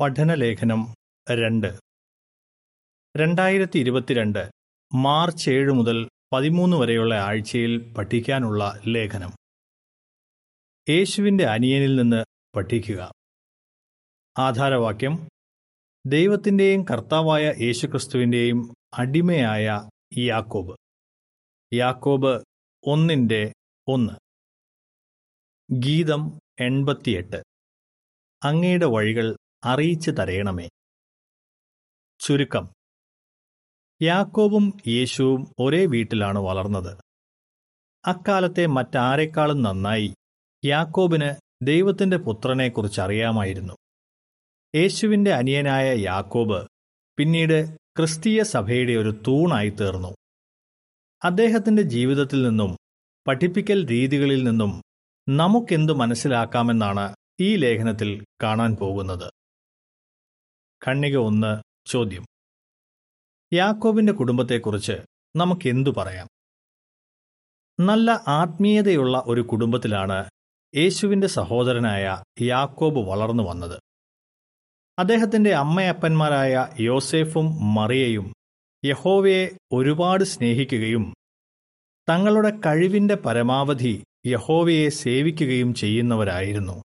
പഠനലേഖനം 0.00 0.94
രണ്ട്. 1.30 1.80
രണ്ടായിരത്തി 3.16 3.78
ഇരുപത്തിരണ്ട് 3.78 4.50
മാർച്ച് 4.94 5.50
ഏഴ് 5.50 5.72
മുതൽ 5.72 6.08
പതിമൂന്ന് 6.32 6.76
വരെയുള്ള 6.76 7.14
ആഴ്ചയിൽ 7.14 7.92
പഠിക്കാനുള്ള 7.92 8.80
ലേഖനം. 8.86 9.30
യേശുവിന്റെ 10.88 11.44
അനിയനിൽ 11.44 11.96
നിന്ന് 11.96 12.24
പഠിക്കുക. 12.56 13.12
ആധാരവാക്യം 14.38 15.28
ദൈവത്തിന്റെയും 16.06 16.84
കർത്താവായ 16.84 17.54
യേശുക്രിസ്തുവിന്റെയും 17.60 18.74
അടിമയായ 18.98 19.88
യാക്കോബ്. 20.18 20.76
യാക്കോബ് 21.74 22.44
ഒന്നിന്റെ 22.86 23.52
ഒന്ന്. 23.88 24.12
ഗീതം 25.72 26.38
എൺപത്തിയെട്ട്. 26.60 27.42
അങ്ങയുടെ 28.42 28.86
വഴികൾ 28.86 29.36
അറിയിച്ചു 29.64 30.10
തരയണമേ. 30.10 30.68
ചുരുക്കം. 32.20 32.68
യാക്കോബും 34.02 34.78
യേശുവും 34.88 35.52
ഒരേ 35.58 35.86
വീട്ടിലാണ് 35.86 36.38
വളർന്നത്. 36.38 36.98
അക്കാലത്തെ 38.06 38.66
മറ്റാരെക്കാളും 38.66 39.62
നന്നായി 39.62 40.14
യാക്കോബിന് 40.64 41.34
ദൈവത്തിന്റെ 41.62 42.16
പുത്രനെക്കുറിച്ച് 42.16 43.00
അറിയാമായിരുന്നു. 43.00 43.74
യേശുവിന്റെ 44.76 45.32
അനിയനായ 45.32 45.96
യാക്കോബ് 45.96 46.66
പിന്നീട് 47.16 47.74
ക്രിസ്തീയ 47.74 48.42
സഭയുടെ 48.42 48.92
ഒരു 48.92 49.22
തൂണായി 49.26 49.70
തീർന്നു. 49.70 50.14
അദ്ദേഹത്തിന്റെ 51.24 51.82
ജീവിതത്തിൽ 51.82 52.42
നിന്നും 52.42 52.76
പഠിപ്പിക്കൽ 53.28 53.86
രീതികളിൽ 53.86 54.44
നിന്നും 54.44 54.82
നമുക്കെന്തു 55.28 55.92
മനസ്സിലാക്കാമെന്നാണ് 55.92 57.14
ഈ 57.40 57.56
ലേഖനത്തിൽ 57.56 58.24
കാണാൻ 58.42 58.76
പോകുന്നത്. 58.76 59.32
ഖണ്ണിക 60.88 61.16
ഒന്ന് 61.16 61.62
ചോദ്യം. 61.86 62.26
യാക്കോബിന്റെ 63.52 64.12
കുടുംബത്തെക്കുറിച്ച് 64.12 64.92
നമുക്കെന്തു 65.36 65.90
പറയാം? 65.90 66.28
നല്ല 67.80 68.10
ആത്മീയതയുള്ള 68.28 69.22
ഒരു 69.26 69.40
കുടുംബത്തിലാണ് 69.40 70.30
യേശുവിന്റെ 70.76 71.26
സഹോദരനായ 71.26 72.22
യാക്കോബ് 72.40 72.98
വളർന്നു 72.98 73.42
വന്നത്. 73.42 73.80
അദ്ദേഹത്തിന്റെ 74.98 75.54
അമ്മയപ്പന്മാരായ 75.54 76.68
യോസേഫും 76.80 77.74
മറിയയും 77.74 78.34
യഹോവയെ 78.84 79.48
ഒരുപാട് 79.72 80.24
സ്നേഹിക്കുകയും 80.24 81.14
തങ്ങളുടെ 82.08 82.60
കഴിവിന്റെ 82.66 83.14
പരമാവധി 83.14 84.04
യഹോവയെ 84.26 84.88
സേവിക്കുകയും 84.88 85.74
ചെയ്യുന്നവരായിരുന്നു. 85.74 86.82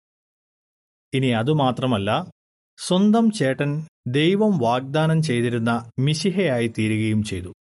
ഇനി 1.14 1.26
അതുമാത്രമല്ല 1.26 2.30
സ്വന്തം 2.78 3.30
ചേട്ടൻ 3.30 3.86
ദൈവം 4.06 4.58
വാഗ്ദാനം 4.58 5.22
ചെയ്തിരുന്ന 5.22 5.91
മിശിഹയായി 5.98 6.67
തീരുകയും 6.78 7.22
ചെയ്തു. 7.22 7.53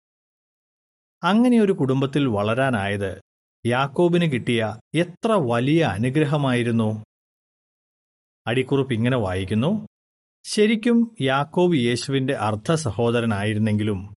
അങ്ങനെ 1.22 1.60
ഒരു 1.60 1.72
കുടുംബത്തിൽ 1.72 2.26
വളരാനായത് 2.26 3.20
യാക്കോബിന് 3.66 4.32
കിട്ടിയ 4.32 4.76
എത്ര 4.94 5.32
വലിയ 5.32 5.82
അനുഗ്രഹമായിരുന്നു? 5.82 7.04
അടിക്കുറിപ്പ് 8.46 8.94
ഇങ്ങനെ 8.94 9.16
വായിക്കുന്നു. 9.16 9.86
ശരിക്കും 10.44 11.16
യാക്കോബ് 11.20 11.76
യേശുവിന്റെ 11.76 12.34
അർദ്ധ 12.34 12.74
സഹോദരനായിരുന്നെങ്കിലും 12.74 14.14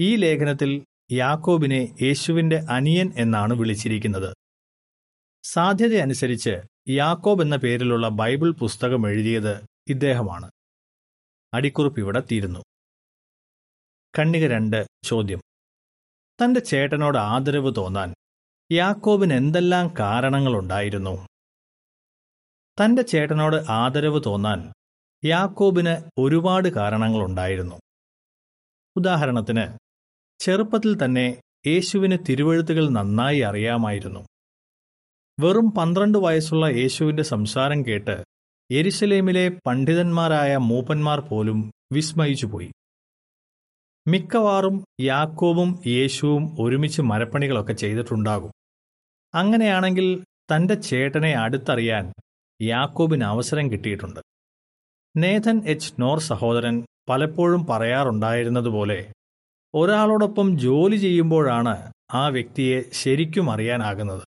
ഈ 0.00 0.16
ലേഖനത്തിൽ 0.16 0.84
യാക്കോബിനെ 1.12 1.94
യേശുവിന്റെ 2.02 2.62
അനിയൻ 2.70 3.12
എന്നാണ് 3.16 3.54
വിളിച്ചിരിക്കുന്നത്. 3.54 4.34
സാധ്യതയനുസരിച്ച് 5.44 6.60
യാക്കോബ് 6.88 7.42
എന്ന 7.42 7.56
പേരിലുള്ള 7.56 8.08
ബൈബിൾ 8.08 8.52
പുസ്തകം 8.52 9.08
എഴുതിയത് 9.08 9.69
ഇദ്ദേഹമാണ്. 9.90 10.50
അടിക്കുറിപ്പ് 11.54 12.00
ഇവിടെ 12.00 12.20
തീരുന്നു. 12.20 12.60
കണ്ണിക 14.18 14.46
രണ്ട് 14.46 14.86
ചോദ്യം. 15.04 15.40
തന്റെ 16.44 16.60
ചേട്ടനോട് 16.60 17.18
ആദരവ് 17.18 17.74
തോന്നാൻ 17.76 18.14
യാക്കോബിന് 18.72 19.34
എന്തെല്ലാം 19.34 19.94
കാരണങ്ങളുണ്ടായിരുന്നു? 19.98 21.26
തന്റെ 22.84 23.02
ചേട്ടനോട് 23.02 23.56
ആദരവ് 23.56 24.22
തോന്നാൻ 24.26 24.72
യാക്കോബിന് 25.24 26.10
ഒരുപാട് 26.18 26.68
കാരണങ്ങളുണ്ടായിരുന്നു. 26.68 27.76
ഉദാഹരണത്തിന് 28.96 29.78
ചെറുപ്പത്തിൽ 30.38 31.04
തന്നെ 31.04 31.40
യേശുവിന് 31.66 32.18
തിരുവഴുത്തുകൾ 32.28 32.88
നന്നായി 32.88 33.38
അറിയാമായിരുന്നു. 33.38 34.20
വെറും 35.40 35.70
പന്ത്രണ്ട് 35.70 36.18
വയസ്സുള്ള 36.18 36.66
യേശുവിന്റെ 36.66 37.22
സംസാരം 37.22 37.86
കേട്ട് 37.86 38.24
യെരുശലേമിലെ 38.72 39.48
പണ്ഡിതന്മാരായ 39.66 40.56
മൂപ്പന്മാർ 40.56 41.20
പോലും 41.20 41.72
വിസ്മയിച്ചുപോയി. 41.92 42.70
മിക്കവാറും 44.08 44.84
യാക്കോബും 45.00 45.82
യേശുവും 45.86 46.56
ഒരുമിച്ച് 46.60 47.02
മരപ്പണികളൊക്കെ 47.02 47.72
ചെയ്തിട്ടുണ്ടാകും. 47.72 48.52
അങ്ങനെയാണെങ്കിൽ 49.34 50.24
തന്റെ 50.24 50.74
ചേട്ടനെ 50.74 51.32
അടുത്തറിയാൻ 51.32 52.12
യാക്കോബിന് 52.62 53.24
അവസരം 53.24 53.72
കിട്ടിയിട്ടുണ്ട്. 53.72 54.20
Nathan 55.16 55.62
H. 55.66 55.92
നോർ 55.98 56.18
സഹോദരൻ 56.18 56.86
പലപ്പോഴും 57.08 57.66
പറയാറുണ്ടായിരുന്നതുപോലെ 57.66 59.12
ഒരാളോടൊപ്പം 59.74 60.58
ജോലി 60.58 60.96
ചെയ്യുമ്പോഴാണ് 60.96 61.92
ആ 62.14 62.28
വ്യക്തിയെ 62.28 62.82
ശരിക്കും 62.92 63.50
അറിയാനാകുന്നത്. 63.50 64.22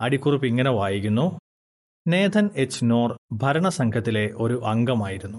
അടിക്കുറിപ്പ് 0.00 0.46
ഇങ്ങനെ 0.46 0.70
വായിക്കുന്നു. 0.70 1.38
Nathan 2.06 2.50
H. 2.56 2.80
നോർ 2.84 3.16
ഭരണസംഘത്തിലെ 3.32 4.30
ഒരു 4.36 4.62
അംഗമായിരുന്നു. 4.64 5.38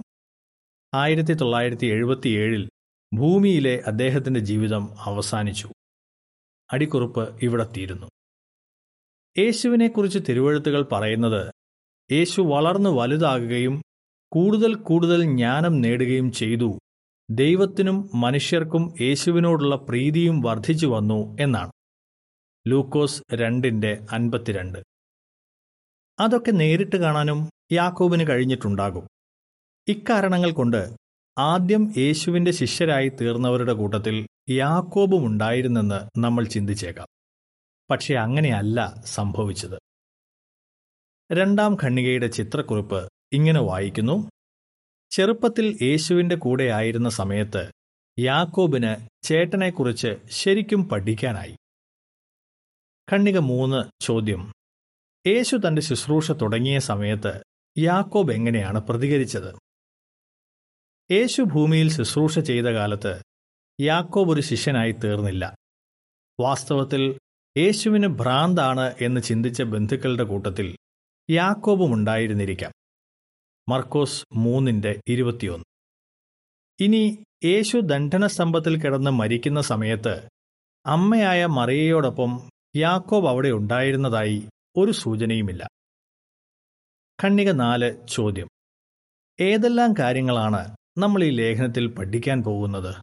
ആയിരത്തി 0.93 1.33
തൊള്ളായിരത്തി 1.33 1.85
എഴുപത്തിയേഴിൽ 1.85 2.69
ഭൂമിയിലെ 3.13 3.83
അദ്ദേഹത്തിന്റെ 3.87 4.39
ജീവിതം 4.39 4.89
അവസാനിച്ചു. 4.99 5.69
അടിക്കുറിപ്പ് 6.73 7.39
ഇവിടെ 7.41 7.63
തീരുന്നു. 7.77 8.07
യേശുവിനെക്കുറിച്ച് 9.37 10.19
തിരുവഴുത്തുകൾ 10.29 10.87
പറയുന്നത് 10.91 11.51
യേശു 12.11 12.41
വളർന്നു 12.41 12.89
വലുതാകുകയും 12.89 13.81
കൂടുതൽ 14.31 14.75
കൂടുതൽ 14.75 15.21
ജ്ഞാനം 15.23 15.81
നേടുകയും 15.81 16.31
ചെയ്തു. 16.31 16.79
ദൈവത്തിനും 17.29 18.09
മനുഷ്യർക്കും 18.15 18.93
യേശുവിനോടുള്ള 19.01 19.75
പ്രീതിയും 19.75 20.41
വർദ്ധിച്ചു 20.41 20.87
വന്നു 20.87 21.37
എന്നാണ്. 21.39 21.71
ലൂക്കോസ് 22.67 23.23
രണ്ടിന്റെ 23.33 24.05
അൻപത്തിരണ്ട്. 24.11 24.86
അതൊക്കെ 26.19 26.51
നേരിട്ട് 26.51 26.95
കാണാനും 26.95 27.49
യാക്കോബിന് 27.71 28.27
കഴിഞ്ഞിട്ടുണ്ടാകും. 28.29 29.07
ഇക്കാരണങ്ങൾ 29.87 30.51
കൊണ്ട് 30.51 30.93
ആദ്യം 31.37 31.93
യേശുവിന്റെ 31.97 32.51
ശിഷ്യരായി 32.51 33.09
തീർന്നവരുടെ 33.09 33.73
കൂട്ടത്തിൽ 33.73 34.27
യാക്കോബും 34.49 35.25
ഉണ്ടായിരുന്നെന്ന് 35.25 36.19
നമ്മൾ 36.19 36.43
ചിന്തിച്ചേക്കാം. 36.43 37.07
പക്ഷെ 37.91 38.13
അങ്ങനെയല്ല 38.13 39.01
സംഭവിച്ചത്. 39.05 39.79
രണ്ടാം 41.31 41.77
ഖണ്ണികയുടെ 41.83 42.27
ചിത്രക്കുറിപ്പ് 42.27 43.09
ഇങ്ങനെ 43.33 43.59
വായിക്കുന്നു. 43.59 44.29
ചെറുപ്പത്തിൽ 45.09 45.77
യേശുവിന്റെ 45.81 46.35
കൂടെയായിരുന്ന 46.35 47.09
സമയത്ത് 47.09 47.71
യാക്കോബിന് 48.19 49.09
ചേട്ടനെക്കുറിച്ച് 49.23 50.07
ശരിക്കും 50.29 50.89
പഠിക്കാനായി. 50.89 51.55
ഖണ്ണിക 53.11 53.37
മൂന്ന് 53.37 54.05
ചോദ്യം. 54.05 54.53
യേശു 55.27 55.57
തന്റെ 55.67 55.81
ശുശ്രൂഷ 55.81 56.31
തുടങ്ങിയ 56.31 56.79
സമയത്ത് 56.79 57.43
യാക്കോബ് 57.77 58.33
എങ്ങനെയാണ് 58.33 58.79
പ്രതികരിച്ചത്? 58.79 59.55
യേശു 61.11 61.41
ഭൂമിയിൽ 61.41 61.89
ശുശ്രൂഷ 61.89 62.39
ചെയ്ത 62.39 62.65
കാലത്ത് 62.65 63.21
യാക്കോബ് 63.81 64.33
ഒരു 64.33 64.41
ശിഷ്യനായി 64.41 64.91
തീർന്നില്ല. 64.91 65.55
വാസ്തവത്തിൽ 66.39 67.19
യേശുവിന് 67.57 68.07
ഭ്രാന്താണ് 68.07 68.95
എന്ന് 69.01 69.21
ചിന്തിച്ച 69.21 69.61
ബന്ധുക്കളുടെ 69.61 70.23
കൂട്ടത്തിൽ 70.23 70.75
യാക്കോബും 71.29 71.93
ഉണ്ടായിരുന്നിരിക്കാം. 71.93 72.71
മർക്കോസ് 73.69 74.25
മൂന്നിന്റെ 74.33 75.01
ഇരുപത്തിയൊന്ന്. 75.07 75.65
ഇനി 76.79 77.23
യേശു 77.45 77.77
ദണ്ഡനസ്തംഭത്തിൽ 77.77 78.81
കിടന്ന് 78.81 79.11
മരിക്കുന്ന 79.11 79.61
സമയത്ത് 79.61 80.29
അമ്മയായ 80.85 81.45
മറിയയോടൊപ്പം 81.45 82.49
യാക്കോബ് 82.75 83.27
അവിടെ 83.27 83.49
ഉണ്ടായിരുന്നതായി 83.49 84.49
ഒരു 84.77 84.91
സൂചനയുമില്ല. 84.91 85.69
ഖണ്ണിക 87.23 87.51
നാല് 87.51 88.07
ചോദ്യം. 88.07 88.47
ഏതെല്ലാം 89.39 89.93
കാര്യങ്ങളാണ് 89.99 90.75
നമ്മൾ 90.97 91.23
ഈ 91.23 91.29
ലേഖനത്തിൽ 91.29 91.87
പഠിക്കാൻ 91.87 92.43
പോകുന്നത്? 92.43 92.95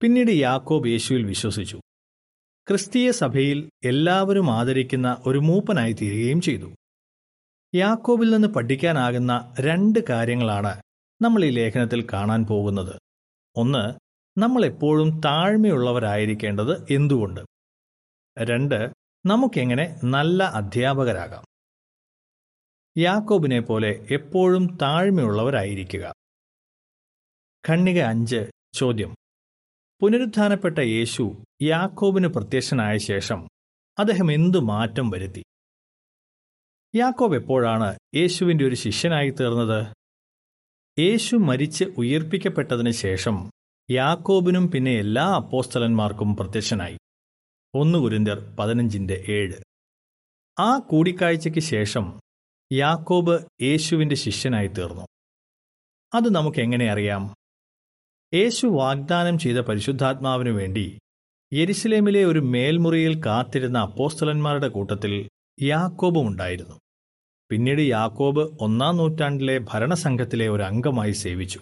പിന്നീട് 0.00 0.30
യാക്കോബ് 0.30 0.88
യേശുവിൽ 0.88 1.26
വിശ്വസിച്ചു. 1.26 1.80
ക്രിസ്തീയ 2.68 3.10
സഭയിൽ 3.10 3.70
എല്ലാവരും 3.84 4.50
ആദരിക്കുന്ന 4.50 5.22
ഒരു 5.26 5.38
മൂപ്പനായി 5.38 5.92
തീരുകയും 5.92 6.40
ചെയ്തു. 6.40 6.74
യാക്കോബിൽ 7.74 8.30
നിന്ന് 8.30 8.48
പഠിക്കാനാകുന്ന 8.48 9.54
രണ്ട് 9.60 9.98
കാര്യങ്ങളാണ് 10.08 10.82
നമ്മൾ 11.22 11.44
ഈ 11.44 11.50
ലേഖനത്തിൽ 11.50 12.06
കാണാൻ 12.12 12.44
പോകുന്നത്. 12.44 13.00
ഒന്ന് 13.56 13.98
നമ്മൾ 14.40 14.64
എപ്പോഴും 14.64 15.20
താഴ്മയുള്ളവരായിരിക്കേണ്ടത് 15.20 16.86
എന്തുകൊണ്ട്? 16.92 17.40
രണ്ട് 18.38 18.95
നമുക്കെങ്ങനെ 19.26 20.00
നല്ല 20.04 20.42
അധ്യാപകരാകാം? 20.42 21.44
യാക്കോബിനെ 22.98 23.60
പോലെ 23.60 24.06
എപ്പോഴും 24.10 24.78
താഴ്മയുള്ളവരായിരിക്കുക. 24.82 26.14
ഖണ്ണിക 27.68 28.00
അഞ്ച് 28.00 28.50
ചോദ്യം. 28.74 29.14
പുനരുത്ഥാനപ്പെട്ട 30.00 30.78
യേശു 30.78 31.44
യാക്കോബിന് 31.62 32.28
പ്രത്യക്ഷനായ 32.28 32.98
ശേഷം 32.98 33.48
അദ്ദേഹം 33.98 34.32
എന്തു 34.32 34.58
മാറ്റം 34.58 35.10
വരുത്തി? 35.10 35.44
യാക്കോബ് 36.94 37.34
എപ്പോഴാണ് 37.34 37.98
യേശുവിന്റെ 38.16 38.66
ഒരു 38.66 38.74
ശിഷ്യനായി 38.74 39.30
തീർന്നത്? 39.30 39.86
യേശു 41.00 41.36
മരിച്ച് 41.36 41.84
ഉയർപ്പിക്കപ്പെട്ടതിന് 41.84 42.90
ശേഷം 42.90 43.50
യാക്കോബിനും 43.90 44.70
പിന്നെ 44.70 44.98
എല്ലാ 44.98 45.34
അപ്പോസ്തലന്മാർക്കും 45.34 46.36
പ്രത്യക്ഷനായി. 46.36 46.98
ഒന്ന് 47.76 47.98
കുരിന്തിയർ 47.98 48.56
പതിനഞ്ചിന്റെ 48.58 49.24
ഏഴ്. 49.28 49.52
ആ 50.58 50.78
കൂടിക്കാഴ്ചയ്ക്ക് 50.78 51.60
ശേഷം 51.60 52.20
യാക്കോബ് 52.72 53.46
യേശുവിന്റെ 53.62 54.16
ശിഷ്യനായി 54.16 54.66
തീർന്നു. 54.66 55.06
അത് 56.14 56.34
നമുക്ക് 56.34 56.60
എങ്ങനെ 56.60 56.92
അറിയാം? 56.92 57.34
യേശു 58.34 58.66
വാഗ്ദാനം 58.66 59.38
ചെയ്ത 59.38 59.58
പരിശുദ്ധാത്മാവിനു 59.58 60.50
വേണ്ടി 60.50 60.98
യെരുസലേമിലെ 61.54 62.24
ഒരു 62.24 62.38
മേൽമുറിയിൽ 62.38 63.20
കാത്തിരുന്ന 63.26 63.78
അപ്പോസ്തലന്മാരുടെ 63.78 64.68
കൂട്ടത്തിൽ 64.68 65.28
യാക്കോബും 65.62 66.26
ഉണ്ടായിരുന്നു. 66.26 66.80
പിന്നീട് 67.50 67.80
യാക്കോബ് 67.80 68.58
ഒന്നാം 68.60 68.96
നൂറ്റാണ്ടിലെ 68.96 69.58
ഭരണസംഘത്തിലെ 69.58 70.48
ഒരു 70.48 70.62
അംഗമായി 70.62 71.12
സേവിച്ചു. 71.12 71.60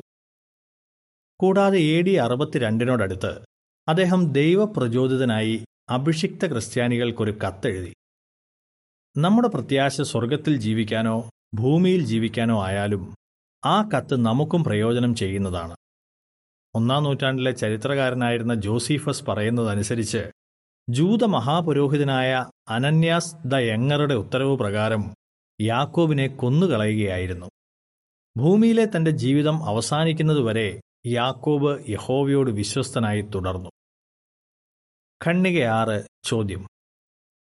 കൂടാതെ 1.40 1.78
എ 1.78 2.02
ഡി 2.02 2.10
അറുപത്തിരണ്ടിനോടടുത്ത് 2.10 3.44
അദ്ദേഹം 3.88 4.32
ദൈവപ്രചോദിതനായി 4.32 5.64
അഭിഷിക്ത 5.88 6.46
ക്രിസ്ത്യാനികൾക്കൊരു 6.46 7.31
കത്തെഴുതി. 7.31 7.94
നമ്മുടെ 9.16 9.48
പ്രത്യാശ 9.48 10.00
സ്വർഗത്തിൽ 10.00 10.56
ജീവിക്കാനോ 10.56 11.31
ഭൂമിയിൽ 11.54 12.04
ജീവിക്കാനോ 12.04 12.64
ആയാലും 12.64 13.14
ആ 13.64 13.82
കത്ത് 13.82 14.16
നമുക്കും 14.16 14.64
പ്രയോജനം 14.64 15.14
ചെയ്യുന്നതാണ്. 15.14 15.76
ഒന്നാം 16.75 17.04
നൂറ്റാണ്ടിലെ 17.04 17.50
ചരിത്രകാരനായിരുന്ന 17.50 18.54
ജോസീഫസ് 18.54 19.25
പറയുന്നതനുസരിച്ച് 19.25 20.31
ജൂത 20.90 21.25
മഹാപുരോഹിതനായ 21.25 22.46
അനന്യാസ് 22.69 23.36
ദ 23.46 23.54
യങ്ങറുടെ 23.54 24.14
ഉത്തരവ് 24.14 24.58
പ്രകാരം 24.58 25.14
യാക്കോബിനെ 25.60 26.26
കൊന്നുകളയുകയായിരുന്നു. 26.26 27.46
ഭൂമിയിലെ 28.36 28.84
തന്റെ 28.96 29.10
ജീവിതം 29.10 29.64
അവസാനിക്കുന്നതുവരെ 29.64 30.81
യാക്കോബ് 31.06 31.90
യഹോവയോട് 31.90 32.50
വിശ്വസ്തനായി 32.50 33.22
തുടർന്നു. 33.22 33.70
ഖണ്ണികയാറ് 35.26 36.04
ചോദ്യം. 36.24 36.66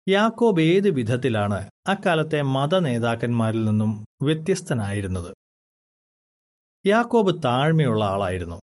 യാക്കോബ് 0.09 0.61
ഏത് 0.61 0.89
വിധത്തിലാണ് 0.89 1.69
അക്കാലത്തെ 1.87 2.41
മത 2.41 2.79
നേതാക്കന്മാരിൽ 2.79 3.65
നിന്നും 3.65 4.05
വ്യത്യസ്തനായിരുന്നത്? 4.21 5.35
യാക്കോബ് 6.85 7.43
താഴ്മയുള്ള 7.43 8.05
ആളായിരുന്നു. 8.05 8.61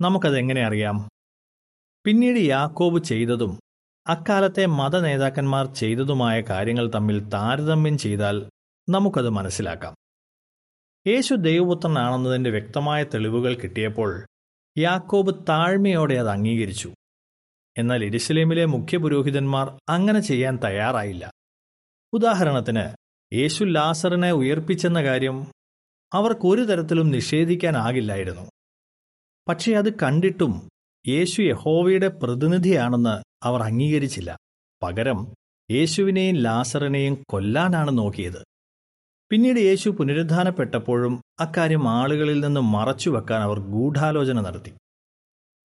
നമുക്കതെങ്ങനെ 0.00 0.66
അറിയാം? 0.66 1.08
പിന്നീട് 2.04 2.38
യാക്കോബ് 2.38 3.04
ചെയ്തതും 3.04 3.60
അക്കാലത്തെ 4.06 4.66
മത 4.66 5.00
നേതാക്കന്മാർ 5.00 5.74
ചെയ്തതുമായ 5.74 6.40
കാര്യങ്ങൾ 6.40 6.90
തമ്മിൽ 6.94 7.28
താരതമ്യം 7.28 7.98
ചെയ്താൽ 7.98 8.50
നമുക്കത് 8.88 9.28
മനസ്സിലാക്കാം. 9.28 9.94
യേശു 11.06 11.34
ദൈവപുത്രനാണെന്നതിന്റെ 11.34 12.50
വ്യക്തമായ 12.50 13.04
തെളിവുകൾ 13.04 13.54
കിട്ടിയപ്പോൾ 13.54 14.26
യാക്കോബ് 14.78 15.46
താഴ്മയോടെ 15.48 16.14
അത് 16.14 16.28
അംഗീകരിച്ചു. 16.28 16.92
എന്നാൽ 17.78 18.04
എരുസലേമിലെ 18.04 18.64
മുഖ്യപുരോഹിതന്മാർ 18.64 19.78
അങ്ങനെ 19.88 20.20
ചെയ്യാൻ 20.20 20.58
തയ്യാറായില്ല. 20.64 21.32
ഉദാഹരണത്തിന് 22.12 22.96
യേശു 23.34 23.64
ലാസറിനെ 23.64 24.32
ഉയർപ്പിച്ചെന്ന 24.32 25.02
കാര്യം 25.02 25.52
അവർക്ക് 26.12 26.46
ഒരു 26.46 26.60
തരത്തിലും 26.60 27.10
നിഷേധിക്കാനാകില്ലായിരുന്നു. 27.10 28.50
പക്ഷേ 29.48 29.72
അത് 29.72 29.98
കണ്ടിട്ടും 29.98 30.68
യേശു 31.08 31.42
യഹോവയുടെ 31.42 32.08
പ്രതിനിധിയാണെന്ന് 32.08 33.22
അവർ 33.42 33.62
അംഗീകരിച്ചില്ല. 33.62 34.38
പകരം 34.82 35.34
യേശുവിനെയും 35.70 36.36
ലാസറിനെയും 36.36 37.22
കൊല്ലാനാണ് 37.28 37.98
നോക്കിയത്. 37.98 38.44
പിന്നീട് 39.30 39.58
യേശു 39.58 39.90
പുനരുദ്ധാനപ്പെട്ടപ്പോഴും 39.90 41.22
അക്കാര്യം 41.40 41.88
ആളുകളിൽ 41.88 42.40
നിന്ന് 42.40 42.60
മറച്ചുവെക്കാൻ 42.60 43.42
അവർ 43.42 43.58
ഗൂഢാലോചന 43.58 44.40
നടത്തി. 44.40 44.72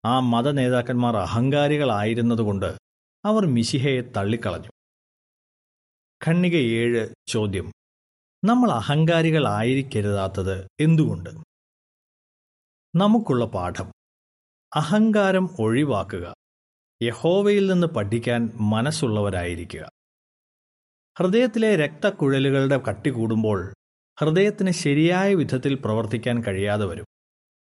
ആ 0.05 0.19
മത 0.19 0.51
നേതാക്കന്മാർ 0.51 1.17
അഹങ്കാരികളായിരുന്നതുകൊണ്ട് 1.17 2.75
അവർ 3.25 3.45
മിശിഹയെ 3.45 4.01
തള്ളിക്കളഞ്ഞു. 4.01 4.69
ഖണ്ണിക 6.25 6.55
ഏഴ് 6.55 7.09
ചോദ്യം. 7.27 7.71
നമ്മൾ 8.45 8.71
അഹങ്കാരികളായിരിക്കരുതാത്തത് 8.71 10.67
എന്തുകൊണ്ട്? 10.79 11.29
നമുക്കുള്ള 12.95 13.45
പാഠം. 13.45 13.91
അഹങ്കാരം 14.75 15.49
ഒഴിവാക്കുക. 15.59 16.35
യഹോവയിൽ 17.03 17.71
നിന്ന് 17.71 17.87
പഠിക്കാൻ 17.87 18.49
മനസ്സുള്ളവരായിരിക്കുക. 18.55 19.89
ഹൃദയത്തിലെ 21.19 21.75
രക്തക്കുഴലുകളുടെ 21.75 22.77
കട്ടി 22.77 23.09
കൂടുമ്പോൾ 23.09 23.73
ഹൃദയത്തിന് 24.19 24.71
ശരിയായ 24.71 25.33
വിധത്തിൽ 25.33 25.73
പ്രവർത്തിക്കാൻ 25.73 26.43
കഴിയാതെ 26.43 26.85
വരും. 26.85 27.05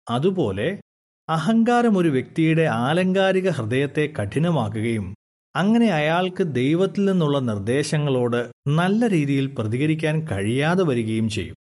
അതുപോലെ 0.10 0.82
അഹങ്കാരം 1.30 1.98
ഒരു 1.98 2.10
വ്യക്തിയുടെ 2.10 2.62
ആലങ്കാരിക 2.62 3.50
ഹൃദയത്തെ 3.50 4.14
കഠിനമാക്കുകയും 4.20 5.16
അങ്ങനെ 5.56 5.86
അയാൾക്ക് 5.86 6.44
ദൈവത്തിൽ 6.44 7.06
നിന്നുള്ള 7.06 7.40
നിർദ്ദേശങ്ങളോട് 7.40 8.52
നല്ല 8.68 9.10
രീതിയിൽ 9.10 9.56
പ്രതികരിക്കാൻ 9.60 10.28
കഴിയാതെ 10.28 10.84
വരികയും 10.84 11.30
ചെയ്യും. 11.30 11.56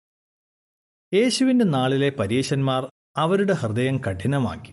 യേശുവിന്റെ 1.14 1.64
നാളിലെ 1.64 2.10
പരീശന്മാർ 2.10 2.90
അവരുടെ 3.16 3.52
ഹൃദയം 3.52 3.98
കഠിനമാക്കി. 3.98 4.72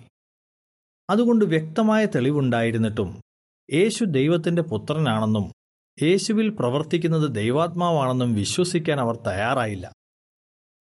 അതുകൊണ്ട് 1.10 1.46
വ്യക്തമായ 1.46 2.06
തെളിവുണ്ടായിരുന്നിട്ടും 2.06 3.22
യേശു 3.74 4.06
ദൈവത്തിന്റെ 4.06 4.62
പുത്രനാണെന്നും 4.62 5.52
യേശുവിൽ 6.04 6.50
പ്രവർത്തിക്കുന്നത് 6.50 7.36
ദൈവാത്മാവാണെന്നും 7.36 8.34
വിശ്വസിക്കാൻ 8.34 9.00
അവർ 9.00 9.16
തയ്യാറായില്ല. 9.16 9.92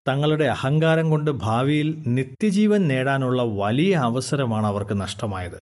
തങ്ങളുടെ 0.09 0.45
അഹങ്കാരം 0.45 1.11
കൊണ്ട് 1.11 1.31
ഭാവിയിൽ 1.31 2.03
നിത്യജീവൻ 2.07 2.89
നേടാനുള്ള 2.89 3.43
വലിയ 3.43 3.97
അവസരമാണ് 3.97 4.67
അവർക്ക് 4.67 5.01
നഷ്ടമായത്. 5.01 5.61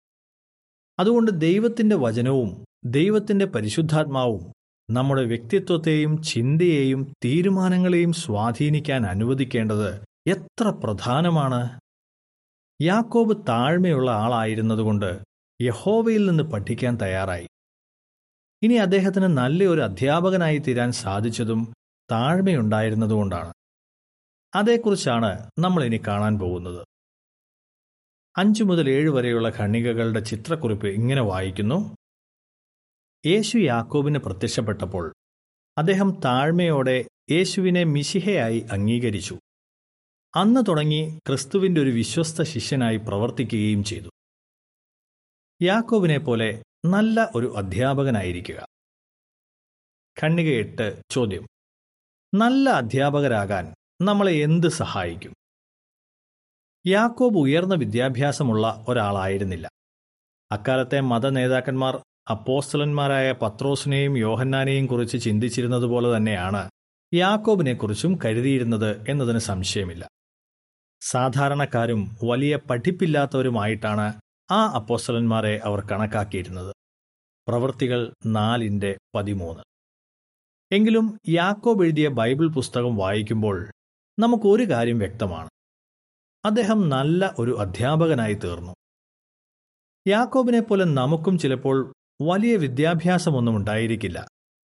അതുകൊണ്ട് 0.99 1.31
ദൈവത്തിന്റെ 1.41 1.97
വചനവും 1.97 2.65
ദൈവത്തിന്റെ 2.85 3.45
പരിശുദ്ധാത്മാവും 3.45 4.53
നമ്മുടെ 4.91 5.25
വ്യക്തിത്വത്തെയും 5.25 6.23
ചിന്തയെയും 6.23 7.13
തീരുമാനങ്ങളെയും 7.25 8.13
സ്വാധീനിക്കാൻ 8.13 9.07
അനുവദിക്കേണ്ടത് 9.07 10.05
എത്ര 10.29 10.69
പ്രധാനമാണ്? 10.69 11.81
യാക്കോബ് 12.83 13.47
താഴ്മയുള്ള 13.49 14.11
ആളായിരുന്നതുകൊണ്ട് 14.11 15.19
യഹോവയിൽ 15.63 16.27
നിന്ന് 16.27 16.43
പഠിക്കാൻ 16.43 16.97
തയ്യാറായി. 16.97 17.49
ഇനി 18.63 18.75
അദ്ദേഹത്തിന് 18.75 19.25
നല്ലൊരു 19.25 19.81
അധ്യാപകനായി 19.81 20.59
തീരാൻ 20.59 20.93
സാധിച്ചതും 20.93 21.75
താഴ്മയുണ്ടായിരുന്നതുകൊണ്ടാണ്. 22.13 23.53
അതേക്കുറിച്ചാണ് 24.55 25.51
നമ്മൾ 25.59 25.85
ഇനി 25.85 26.01
കാണാൻ 26.07 26.39
പോകുന്നത്. 26.39 26.87
അഞ്ചു 28.37 28.65
മുതൽ 28.65 28.91
ഏഴ് 28.91 29.11
വരെയുള്ള 29.11 29.49
ഖണ്ണികകളുടെ 29.49 30.21
ചിത്രക്കുറിപ്പ് 30.21 30.87
ഇങ്ങനെ 30.87 31.23
വായിക്കുന്നു. 31.23 31.97
യേശു 33.27 33.59
യാക്കോബിന് 33.59 34.19
പ്രത്യക്ഷപ്പെട്ടപ്പോൾ 34.19 35.13
അദ്ദേഹം 35.79 36.21
താഴ്മയോടെ 36.25 37.05
യേശുവിനെ 37.31 37.85
മിശിഹയായി 37.85 38.67
അംഗീകരിച്ചു. 38.73 39.39
അന്ന് 40.35 40.61
തുടങ്ങി 40.69 41.19
ക്രിസ്തുവിന്റെ 41.27 41.81
ഒരു 41.81 41.91
വിശ്വസ്ത 41.91 42.43
ശിഷ്യനായി 42.43 42.97
പ്രവർത്തിക്കുകയും 42.97 43.85
ചെയ്തു. 43.85 44.11
യാക്കോബിനെ 45.63 46.19
പോലെ 46.19 46.63
നല്ല 46.87 47.31
ഒരു 47.35 47.55
അധ്യാപകനായിരിക്കുക. 47.57 48.67
ഖണ്ണിക 50.23 50.47
എട്ട് 50.47 51.03
ചോദ്യം. 51.11 51.47
നല്ല 52.35 52.71
അധ്യാപകരാകാൻ 52.71 53.75
നമ്മളെ 54.01 54.33
എന്ത് 54.33 54.67
സഹായിക്കും? 54.67 55.35
യാക്കോബ് 56.87 57.39
ഉയർന്ന 57.39 57.75
വിദ്യാഭ്യാസമുള്ള 57.75 58.85
ഒരാളായിരുന്നില്ല. 58.89 59.71
അക്കാലത്തെ 60.53 61.01
മത 61.01 61.29
നേതാക്കന്മാർ 61.29 61.97
അപ്പോസ്തലന്മാരായ 62.31 63.33
പത്രോസിനെയും 63.33 64.17
യോഹന്നാനെയും 64.17 64.87
കുറിച്ച് 64.87 65.19
ചിന്തിച്ചിരുന്നതുപോലെ 65.19 66.17
തന്നെയാണ് 66.17 66.71
യാക്കോബിനെക്കുറിച്ചും 67.15 68.19
കരുതിയിരുന്നത് 68.25 69.11
എന്നതിന് 69.11 69.39
സംശയമില്ല. 69.39 70.09
സാധാരണക്കാരും 71.01 72.17
വലിയ 72.25 72.57
പഠിപ്പില്ലാത്തവരുമായിട്ടാണ് 72.57 74.21
ആ 74.51 74.67
അപ്പോസ്തലന്മാരെ 74.67 75.61
അവർ 75.65 75.81
കണക്കാക്കിയിരുന്നത്. 75.81 76.75
പ്രവൃത്തികൾ 77.49 78.13
നാലിന്റെ 78.27 78.99
പതിമൂന്ന്. 79.15 79.63
എങ്കിലും 80.73 81.19
യാക്കോബ് 81.29 81.85
എഴുതിയ 81.85 82.09
ബൈബിൾ 82.09 82.49
പുസ്തകം 82.49 82.97
വായിക്കുമ്പോൾ 82.97 83.71
നമുക്കൊരു 84.19 84.71
കാര്യം 84.71 84.99
വ്യക്തമാണ്. 84.99 85.49
അദ്ദേഹം 86.45 86.89
നല്ല 86.89 87.35
ഒരു 87.39 87.59
അധ്യാപകനായി 87.59 88.35
തീർന്നു. 88.35 88.75
യാക്കോബിനെ 90.09 90.61
പോലെ 90.61 90.85
നമുക്കും 90.85 91.39
ചിലപ്പോൾ 91.39 91.93
വലിയ 92.23 92.57
വിദ്യാഭ്യാസമൊന്നും 92.57 93.57
ഉണ്ടായിരിക്കില്ല. 93.57 94.29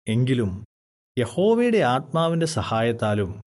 എങ്കിലും 0.07 0.65
യഹോവയുടെ 1.19 1.77
ആത്മാവിന്റെ 1.77 2.45
സഹായത്താലും 2.45 3.41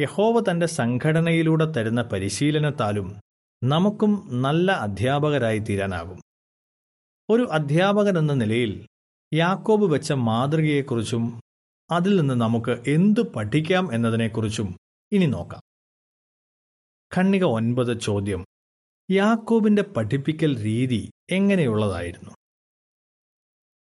യഹോവ 0.00 0.44
തന്റെ 0.50 0.66
സംഘടനയിലൂടെ 0.66 1.64
തരുന്ന 1.64 2.02
പരിശീലനത്താലും 2.02 3.20
നമുക്കും 3.64 4.42
നല്ല 4.42 4.72
അധ്യാപകരായി 4.72 5.58
തീരാനാകും. 5.58 6.20
ഒരു 7.30 7.48
അധ്യാപകൻ 7.52 8.18
എന്ന 8.18 8.32
നിലയിൽ 8.32 8.86
യാക്കോബ് 9.34 9.92
വെച്ച 9.92 10.12
മാതൃകയെക്കുറിച്ചും 10.12 11.40
അതിൽ 11.90 12.20
നിന്ന് 12.20 12.34
നമുക്ക് 12.34 12.84
എന്തു 12.86 13.20
പഠിക്കാം 13.36 13.94
എന്നതിനെക്കുറിച്ചും 13.94 14.79
ഇനി 15.12 15.26
നോക്കാം. 15.26 15.60
ഖണ്ണിക 17.16 17.44
ഒൻപത് 17.44 18.00
ചോദ്യം. 18.00 18.44
യാക്കോബിന്റെ 19.10 19.82
പഠിപ്പിക്കൽ 19.82 20.62
രീതി 20.62 21.10
എങ്ങനെയുള്ളതായിരുന്നു? 21.30 22.30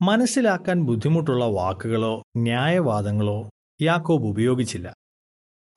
മനസ്സിലാക്കാൻ 0.02 0.84
ബുദ്ധിമുട്ടുള്ള 0.84 1.46
വാക്കുകളോ 1.46 2.24
ന്യായവാദങ്ങളോ 2.38 3.50
യാക്കോബ് 3.82 4.28
ഉപയോഗിച്ചില്ല. 4.28 4.94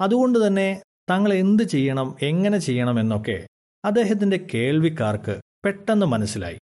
അതുകൊണ്ട് 0.00 0.46
തന്നെ 0.46 0.82
തങ്ങൾ 1.10 1.32
എന്ത് 1.32 1.62
ചെയ്യണം 1.62 2.16
എങ്ങനെ 2.22 2.58
ചെയ്യണമെന്നൊക്കെ 2.58 3.46
അദ്ദേഹത്തിന്റെ 3.84 4.46
കേൾവിക്കാർക്ക് 4.54 5.40
പെട്ടെന്ന് 5.64 6.06
മനസ്സിലായി. 6.06 6.58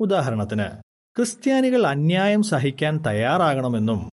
ഉദാഹരണത്തിന് 0.00 0.82
ക്രിസ്ത്യാനികൾ 1.16 1.86
അന്യായം 1.86 2.42
സഹിക്കാൻ 2.42 2.98
തയ്യാറാകണമെന്നും 3.06 4.10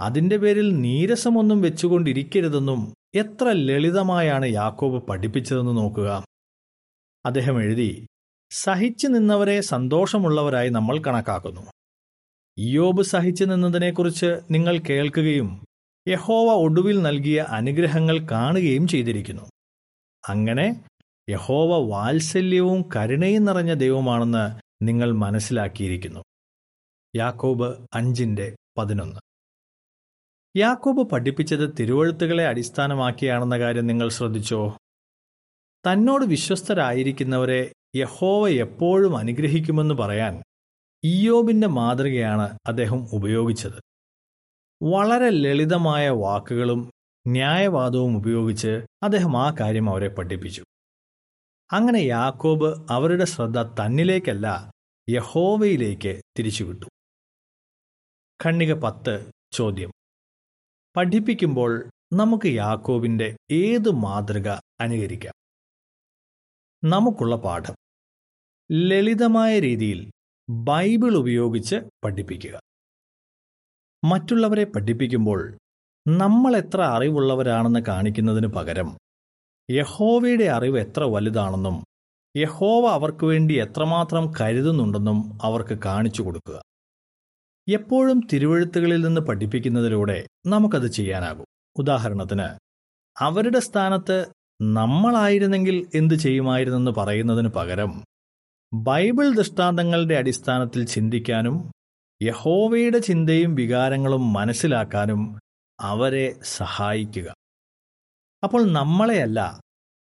അതിന്റെ 0.00 0.36
പേരിൽ 0.36 0.80
നീരസമൊന്നും 0.80 1.60
വെച്ചുകൊണ്ടിരിക്കരുതെന്നും 1.60 2.94
എത്ര 3.14 3.52
ലളിതമായാണ് 3.52 4.46
യാക്കോബ് 4.46 5.06
പഠിപ്പിച്ചതെന്ന് 5.06 5.76
നോക്കുക. 5.76 6.24
അദ്ദേഹം 7.26 7.62
എഴുതി 7.62 8.06
സഹിച്ചു 8.50 9.08
നിന്നവരെ 9.08 9.60
സന്തോഷമുള്ളവരായി 9.60 10.68
നമ്മൾ 10.68 10.98
കണക്കാക്കുന്നു. 10.98 11.60
യോബ് 12.58 13.02
സഹിച്ചു 13.02 13.44
നിന്നതിനെക്കുറിച്ച് 13.44 14.40
നിങ്ങൾ 14.50 14.78
കേൾക്കുകയും 14.78 15.64
യഹോവ 16.08 16.54
ഒടുവിൽ 16.54 17.02
നൽകിയ 17.02 17.40
അനുഗ്രഹങ്ങൾ 17.40 18.18
കാണുകയും 18.30 18.88
ചെയ്തിരിക്കുന്നു. 18.88 19.42
അങ്ങനെ 20.28 20.84
യഹോവ 21.30 21.88
വാത്സല്യവും 21.88 22.88
കരുണയും 22.96 23.44
നിറഞ്ഞ 23.44 23.74
ദൈവമാണെന്ന് 23.74 24.60
നിങ്ങൾ 24.84 25.12
മനസ്സിലാക്കിയിരിക്കുന്നു. 25.12 26.20
യാക്കോബ് 27.16 27.86
അഞ്ചിന്റെ 27.94 28.56
പതിനൊന്ന്. 28.78 29.20
യാക്കോബ് 30.56 31.10
പഠിപ്പിച്ചത് 31.10 31.74
തിരുവഴുത്തുകളെ 31.80 32.46
അടിസ്ഥാനമാക്കിയാണെന്ന 32.46 33.58
കാര്യം 33.58 33.86
നിങ്ങൾ 33.86 34.08
ശ്രദ്ധിച്ചോ? 34.08 34.76
തന്നോട് 35.86 36.24
വിശ്വസ്തരായിരിക്കുന്നവരെ 36.24 37.72
യഹോവ 37.96 38.48
എപ്പോഴും 38.48 39.16
അനുഗ്രഹിക്കുമെന്ന് 39.16 39.94
പറയാൻ 39.94 40.42
ഇയോബിന്റെ 41.04 41.66
മാതൃകയാണ് 41.66 42.58
അദ്ദേഹം 42.66 43.06
ഉപയോഗിച്ചത്. 43.12 43.80
വളരെ 44.82 45.30
ലളിതമായ 45.30 46.08
വാക്കുകളും 46.08 46.90
ന്യായവാദവും 47.28 48.16
ഉപയോഗിച്ച് 48.16 48.86
അദ്ദേഹം 49.02 49.36
ആ 49.36 49.54
കാര്യം 49.60 49.90
അവരെ 49.90 50.08
പഠിപ്പിച്ചു. 50.08 50.64
അങ്ങനെ 51.72 51.98
യാക്കോബ് 51.98 52.92
അവരുടെ 52.92 53.24
ശ്രദ്ധ 53.24 53.62
തന്നിലേക്കല്ല 53.62 54.72
യഹോവയിലേക്ക് 55.10 56.22
തിരിച്ചുവിട്ടു. 56.38 56.86
ഖണ്ണിക 58.44 58.72
പത്ത് 58.72 59.30
ചോദ്യം. 59.52 59.90
പഠിപ്പിക്കുമ്പോൾ 60.96 61.90
നമുക്ക് 62.12 62.46
യാക്കോബിന്റെ 62.46 63.36
ഏത് 63.50 63.90
മാതൃക 63.90 64.48
അനുകരിക്കാം? 64.80 65.34
നമുക്കുള്ള 66.84 67.36
പാഠം. 67.36 67.74
ലളിതമായ 68.72 69.60
രീതിയിൽ 69.60 70.10
ബൈബിൾ 70.50 71.14
ഉപയോഗിച്ച് 71.14 71.76
പഠിപ്പിക്കുക. 72.04 72.60
മറ്റുള്ളവരെ 74.04 74.64
പഠിപ്പിക്കുമ്പോൾ 74.64 75.58
നമ്മൾ 76.08 76.56
എത്ര 76.56 76.80
അറിവുള്ളവരാണെന്ന് 76.80 77.80
കാണിക്കുന്നതിന് 77.88 78.46
പകരം 78.46 78.98
യഹോവയുടെ 79.70 80.44
അറിവ് 80.44 80.78
എത്ര 80.78 81.04
വലുതാണെന്നും 81.04 81.84
യഹോവ 82.36 82.90
അവർക്ക് 82.90 83.24
വേണ്ടി 83.24 83.54
എത്രമാത്രം 83.54 84.32
കരുതുന്നുണ്ടെന്നും 84.40 85.38
അവർക്ക് 85.42 85.78
കാണിച്ചു 85.84 86.22
കൊടുക്കുക. 86.22 86.69
എപ്പോഴും 87.68 88.20
തിരുവഴുത്തുകളിൽ 88.32 89.00
നിന്ന് 89.00 89.20
പഠിപ്പിക്കുന്നതിലൂടെ 89.20 90.26
നമുക്കത് 90.46 90.86
ചെയ്യാനാകും. 90.86 91.46
ഉദാഹരണത്തിന് 91.78 92.48
അവരുടെ 93.18 93.58
സ്ഥാനത്ത് 93.58 94.26
നമ്മളായിരുന്നെങ്കിൽ 94.62 95.86
എന്തു 95.94 96.14
ചെയ്യുമായിരുന്നെന്ന് 96.14 96.90
പറയുന്നതിന് 96.90 97.48
പകരം 97.48 98.04
ബൈബിൾ 98.74 99.34
ദൃഷ്ടാന്തങ്ങളുടെ 99.34 100.14
അടിസ്ഥാനത്തിൽ 100.14 100.86
ചിന്തിക്കാനും 100.86 101.72
യഹോവയുടെ 102.22 102.98
ചിന്തയും 102.98 103.54
വികാരങ്ങളും 103.54 104.32
മനസ്സിലാക്കാനും 104.32 105.38
അവരെ 105.80 106.36
സഹായിക്കുക. 106.42 107.34
അപ്പോൾ 108.42 108.72
നമ്മളെയല്ല 108.72 109.60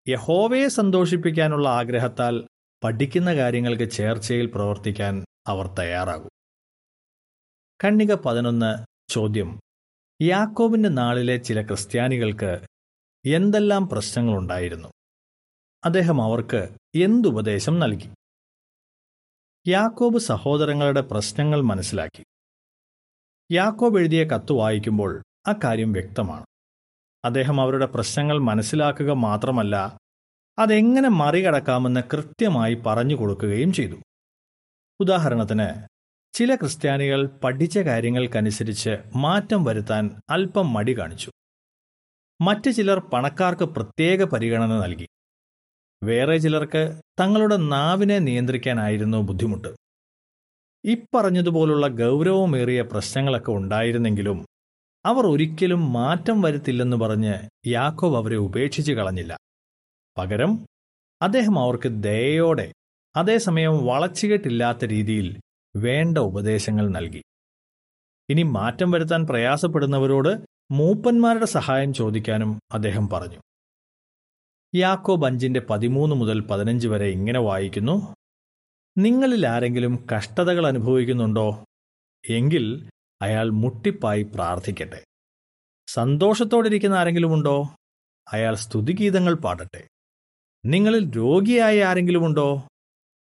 യഹോവയെ 0.07 0.67
സന്തോഷിപ്പിക്കാനുള്ള 0.67 1.69
ആഗ്രഹത്താൽ 1.69 2.47
പഠിക്കുന്ന 2.83 3.35
കാര്യങ്ങൾക്ക് 3.35 3.89
ചേർച്ചയിൽ 3.89 4.45
പ്രവർത്തിക്കാൻ 4.45 5.25
അവർ 5.47 5.67
തയ്യാറാകും. 5.79 6.28
കണ്ണിക 7.83 8.13
പതിനൊന്ന് 8.13 8.85
ചോദ്യം. 9.09 9.59
യാക്കോബിന്റെ 10.21 10.89
നാളിലെ 10.89 11.37
ചില 11.37 11.61
ക്രിസ്ത്യാനികൾക്ക് 11.61 12.59
എന്തെല്ലാം 13.25 13.89
പ്രശ്നങ്ങളുണ്ടായിരുന്നു? 13.89 14.89
അദ്ദേഹം 15.85 16.21
അവർക്ക് 16.21 16.69
എന്തുപദേശം 16.95 17.79
നൽകി? 17.79 18.09
യാക്കോബ് 19.67 20.19
സഹോദരങ്ങളുടെ 20.19 21.01
പ്രശ്നങ്ങൾ 21.01 21.61
മനസ്സിലാക്കി. 21.61 22.23
യാക്കോബ് 23.51 23.99
എഴുതിയ 23.99 24.23
കത്ത് 24.23 24.51
വായിക്കുമ്പോൾ 24.51 25.23
ആ 25.47 25.53
കാര്യം 25.63 25.91
വ്യക്തമാണ്. 25.91 26.45
അദ്ദേഹം 27.25 27.61
അവരുടെ 27.61 27.85
പ്രശ്നങ്ങൾ 27.85 28.37
മനസ്സിലാക്കുക 28.39 29.11
മാത്രമല്ല 29.11 29.97
അതെങ്ങനെ 30.59 31.09
മറികടക്കാമെന്ന് 31.09 32.01
കൃത്യമായി 32.13 32.73
പറഞ്ഞു 32.73 33.15
കൊടുക്കുകയും 33.15 33.73
ചെയ്തു. 33.73 33.95
ഉദാഹരണത്തിന് 34.99 35.98
ചില 36.33 36.55
ക്രിസ്ത്യാനികൾ 36.55 37.27
പഠിച്ച 37.43 37.77
കാര്യങ്ങൾക്കനുസരിച്ച് 37.77 38.89
മാറ്റം 39.15 39.63
വരുത്താൻ 39.63 40.21
അല്പം 40.29 40.73
മടി 40.73 40.97
കാണിച്ചു. 40.97 41.31
മറ്റു 42.41 42.69
ചിലർ 42.69 42.99
പണക്കാർക്ക് 42.99 43.63
പ്രത്യേക 43.63 44.23
പരിഗണന 44.23 44.79
നൽകി. 44.79 45.07
വേറെ 46.03 46.37
ചിലർക്ക് 46.37 47.01
തങ്ങളുടെ 47.19 47.57
നാവിനെ 47.57 48.19
നിയന്ത്രിക്കാനായിരുന്നു 48.19 49.17
ബുദ്ധിമുട്ട്. 49.17 49.67
ഇപ്പറഞ്ഞതുപോലുള്ള 50.85 51.87
ഗൗരവമേറിയ 51.87 52.81
പ്രശ്നങ്ങളൊക്കെ 52.81 53.51
ഉണ്ടായിരുന്നെങ്കിലും 53.51 54.45
അവർ 55.05 55.25
ഒരിക്കലും 55.25 55.93
മാറ്റം 55.93 56.41
വരുത്തില്ലെന്ന് 56.41 56.97
പറഞ്ഞ് 56.97 57.33
യാക്കോബ് 57.67 58.17
അവരെ 58.17 58.37
ഉപേക്ഷിച്ച് 58.37 58.91
കളഞ്ഞില്ല. 58.91 59.37
പകരം 60.17 60.65
അദ്ദേഹം 61.21 61.59
അവർക്ക് 61.59 61.89
ദയയോടെ 62.03 62.73
അതേസമയം 63.15 63.85
വളച്ചുകെട്ടില്ലാത്ത 63.85 64.85
രീതിയിൽ 64.85 65.27
വേണ്ട 65.75 66.17
ഉപദേശങ്ങൾ 66.17 66.89
നൽകി. 66.89 67.21
ഇനി 68.29 68.43
മാറ്റം 68.43 68.91
വരുത്താൻ 68.91 69.25
പ്രയാസപ്പെടുന്നവരോട് 69.25 70.47
മൂപ്പന്മാരുടെ 70.71 71.45
സഹായം 71.45 71.93
ചോദിക്കാനും 71.93 72.59
അദ്ദേഹം 72.71 73.09
പറഞ്ഞു. 73.09 73.37
യാക്കോബ് 74.75 75.25
അഞ്ചിന്റെ 75.25 75.59
പതിമൂന്ന് 75.69 76.15
മുതൽ 76.15 76.39
പതിനഞ്ച് 76.39 76.87
വരെ 76.87 77.05
ഇങ്ങനെ 77.05 77.39
വായിക്കുന്നു 77.39 78.15
നിങ്ങളിൽ 78.97 79.47
ആരെങ്കിലും 79.47 80.05
കഷ്ടതകൾ 80.15 80.67
അനുഭവിക്കുന്നുണ്ടോ? 80.67 81.65
എങ്കിൽ 82.29 82.89
അയാൾ 83.21 83.49
മുട്ടിപ്പായി 83.49 84.23
പ്രാർത്ഥിക്കട്ടെ. 84.23 85.03
സന്തോഷത്തോടിരിക്കുന്ന 85.87 86.95
ആരെങ്കിലും 86.95 87.33
ഉണ്ടോ? 87.33 87.75
അയാൾ 88.33 88.55
സ്തുതിഗീതങ്ങൾ 88.55 89.33
പാടട്ടെ. 89.33 89.87
നിങ്ങളിൽ 90.65 91.11
രോഗിയായ 91.17 91.83
ആരെങ്കിലും 91.83 92.25
ഉണ്ടോ? 92.25 92.67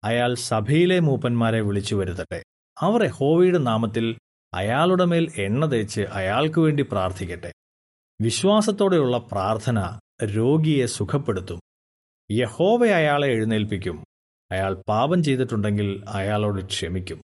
അയാൾ 0.04 0.34
സഭയിലെ 0.34 1.00
മൂപ്പന്മാരെ 1.00 1.60
വിളിച്ചു 1.60 1.94
വരുത്തട്ടെ. 1.94 2.44
അവർ 2.80 3.04
യഹോവയുടെ 3.04 3.58
നാമത്തിൽ 3.58 4.18
അയാളുടെ 4.54 5.04
മേൽ 5.04 5.32
എണ്ണ 5.38 5.66
തേച്ച് 5.66 6.00
അയാൾക്കു 6.00 6.60
വേണ്ടി 6.60 6.82
പ്രാർത്ഥിക്കട്ടെ. 6.82 7.52
വിശ്വാസത്തോടെയുള്ള 8.22 9.18
പ്രാർത്ഥന 9.18 9.98
രോഗിയെ 10.24 10.86
സുഖപ്പെടുത്തും. 10.86 11.60
യഹോവ 12.32 12.86
അയാളെ 12.86 13.28
എഴുന്നേൽപ്പിക്കും. 13.28 14.04
അയാൾ 14.52 14.82
പാപം 14.88 15.22
ചെയ്തിട്ടുണ്ടെങ്കിൽ 15.22 16.04
അയാളോട് 16.08 16.66
ക്ഷമിക്കും. 16.66 17.22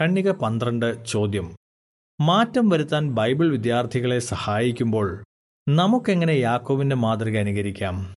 കണ്ണിക 0.00 0.30
പന്ത്രണ്ട് 0.30 1.04
ചോദ്യം. 1.06 1.56
മാറ്റം 2.20 2.68
വരുത്താൻ 2.68 3.10
ബൈബിൾ 3.10 3.50
വിദ്യാർത്ഥികളെ 3.50 4.18
സഹായിക്കുമ്പോൾ 4.18 5.24
നമുക്കെങ്ങനെ 5.68 6.32
യാക്കോവിന്റെ 6.32 6.96
മാതൃക 6.96 7.38
അനുകരിക്കാം? 7.38 8.14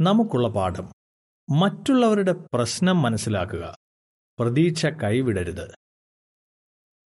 നമുക്കുള്ള 0.00 0.48
പാഠം. 0.48 0.99
മറ്റുള്ളവരുടെ 1.50 2.34
പ്രശ്നം 2.54 3.02
മനസ്സിലാക്കുക. 3.02 3.76
പ്രതീക്ഷ 4.38 4.86
കൈവിടരുത്. 4.86 5.74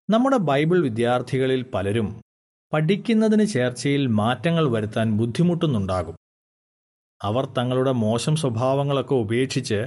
നമ്മുടെ 0.10 0.38
ബൈബിൾ 0.38 0.84
വിദ്യാർത്ഥികളിൽ 0.84 1.64
പലരും 1.64 2.22
പഠിക്കുന്നതിന് 2.74 3.46
ചേർച്ചയിൽ 3.46 4.08
മാറ്റങ്ങൾ 4.08 4.70
വരുത്താൻ 4.70 5.12
ബുദ്ധിമുട്ടുന്നുണ്ടാകും. 5.12 6.18
അവർ 7.24 7.46
തങ്ങളുടെ 7.46 7.92
മോശം 7.92 8.36
സ്വഭാവങ്ങളൊക്കെ 8.36 9.16
ഉപേക്ഷിച്ച് 9.16 9.86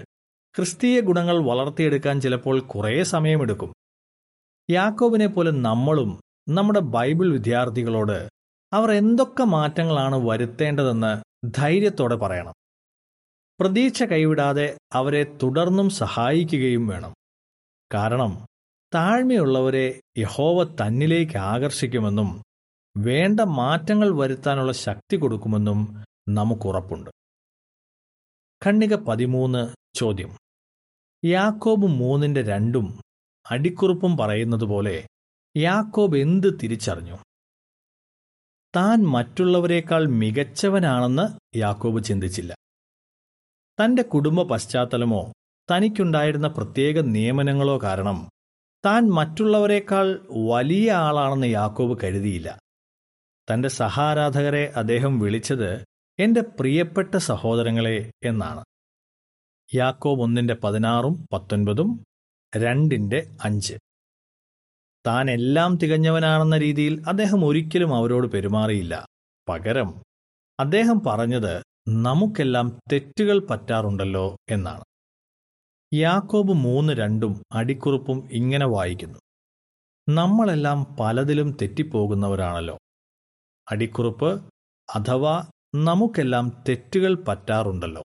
ക്രിസ്തീയ 0.56 1.00
ഗുണങ്ങൾ 1.00 1.38
വളർത്തിയെടുക്കാൻ 1.38 2.20
ചിലപ്പോൾ 2.20 2.60
കുറേ 2.60 3.02
സമയമെടുക്കും. 3.02 3.72
യാക്കോബിനെ 4.70 5.26
പോലെ 5.26 5.50
നമ്മളും 5.50 6.20
നമ്മുടെ 6.48 6.80
ബൈബിൾ 6.80 7.32
വിദ്യാർത്ഥികളോട് 7.32 8.28
അവർ 8.72 8.90
എന്തൊക്കെ 8.90 9.44
മാറ്റങ്ങളാണ് 9.44 10.16
വരുത്തേണ്ടതെന്ന് 10.16 11.22
ധൈര്യത്തോടെ 11.46 12.14
പറയണം. 12.14 12.54
പ്രതീക്ഷ 13.62 14.02
കൈവിടാതെ 14.02 14.78
അവരെ 14.92 15.36
തുടർന്നും 15.42 15.90
സഹായിക്കുകയും 15.90 16.86
വേണം. 16.86 17.14
കാരണം 17.94 18.46
താഴ്മയുള്ളവരെ 18.94 20.00
യഹോവ 20.18 20.64
തന്നിലേക്ക് 20.64 21.38
ആകർഷിക്കുമെന്നും 21.38 22.42
വേണ്ട 22.96 23.40
മാറ്റങ്ങൾ 23.40 24.18
വരുത്താനുള്ള 24.18 24.72
ശക്തി 24.72 25.16
കൊടുക്കുമെന്നും 25.16 26.04
നമുക്കുറപ്പുണ്ട്. 26.28 27.10
ഖണ്ണിക 28.66 28.94
പതിമൂന്ന് 28.94 29.68
ചോദ്യം. 29.94 30.36
യാക്കോബ് 31.24 31.86
മൂന്നിന്റെ 31.86 32.42
രണ്ടും 32.42 33.02
അടിക്കുറിപ്പും 33.50 34.16
പറയുന്നത് 34.16 34.64
പോലെ 34.64 35.06
യാക്കോബ് 35.56 36.16
എന്ത് 36.16 36.60
തിരിച്ചറിഞ്ഞു? 36.62 37.16
താൻ 38.76 39.06
മറ്റുള്ളവരെക്കാൾ 39.06 40.06
മികച്ചവനാണെന്ന് 40.06 41.56
യാക്കോബ് 41.58 42.04
ചിന്തിച്ചില്ല. 42.04 42.54
തന്റെ 43.80 44.02
കുടുംബ 44.02 44.42
പശ്ചാത്തലമോ 44.42 45.32
തനിക്കുണ്ടായിരുന്ന 45.70 46.48
പ്രത്യേക 46.48 47.00
നിയമനങ്ങളോ 47.00 47.78
കാരണം 47.82 48.28
താൻ 48.86 49.10
മറ്റുള്ളവരെക്കാൾ 49.10 50.26
വലിയ 50.50 50.92
ആളാണെന്ന് 50.92 51.46
യാക്കോബ് 51.46 51.98
കരുതിയില്ല. 52.04 52.58
തന്റെ 53.50 53.68
സഹാരാധകരെ 53.68 54.72
അദ്ദേഹം 54.76 55.18
വിളിച്ചത് 55.18 55.84
എന്റെ 56.18 56.40
പ്രിയപ്പെട്ട 56.40 57.16
സഹോദരങ്ങളെ 57.16 58.10
എന്നാണ്. 58.24 58.64
യാക്കോബ് 59.74 60.20
ഒന്നിന്റെ 60.20 60.54
പതിനാറും 60.54 61.26
പത്തൊൻപതും 61.32 62.04
രണ്ടിന്റെ 62.56 63.30
അഞ്ച്. 63.44 63.74
താൻ 65.06 65.30
എല്ലാം 65.30 65.76
തികഞ്ഞവനാണെന്ന 65.76 66.58
രീതിയിൽ 66.58 67.02
അദ്ദേഹം 67.08 67.44
ഒരിക്കലും 67.44 67.96
അവരോട് 67.96 68.26
പെരുമാറിയില്ല. 68.26 69.06
പകരം 69.48 70.02
അദ്ദേഹം 70.60 71.00
പറഞ്ഞത് 71.06 71.62
നമുക്കെല്ലാം 71.88 72.78
തെറ്റുകൾ 72.92 73.46
പറ്റാറുണ്ടല്ലോ 73.46 74.36
എന്നാണ്. 74.50 74.84
യാക്കോബ് 75.94 76.52
മൂന്ന് 76.52 76.92
രണ്ടും 76.92 77.42
അടിക്കുറിപ്പും 77.52 78.28
ഇങ്ങനെ 78.32 78.66
വായിക്കുന്നു. 78.66 79.18
നമ്മളെല്ലാം 80.08 80.96
പലതിലും 81.00 81.56
തെറ്റിപ്പോകുന്നവരാണല്ലോ. 81.62 82.78
അടിക്കുറിപ്പ് 83.70 84.44
അഥവാ 84.94 85.44
നമുക്കെല്ലാം 85.74 86.64
തെറ്റുകൾ 86.68 87.14
പറ്റാറുണ്ടല്ലോ. 87.14 88.02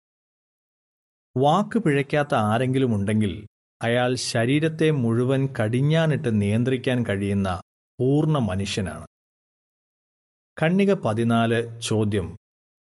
വാക്ക് 1.37 1.79
പിഴയ്ക്കാത്ത 1.79 2.35
ആരെങ്കിലും 2.35 2.95
ഉണ്ടെങ്കിൽ 2.95 3.47
അയാൾ 3.81 4.15
ശരീരത്തെ 4.15 4.91
മുഴുവൻ 4.91 5.47
കടിഞ്ഞാനിട്ട് 5.59 6.41
നിയന്ത്രിക്കാൻ 6.41 7.05
കഴിയുന്ന 7.05 7.61
പൂർണ 7.99 8.37
മനുഷ്യനാണ്. 8.37 9.07
കണ്ണിക 10.63 10.93
പതിനാല് 10.93 11.81
ചോദ്യം 11.81 12.37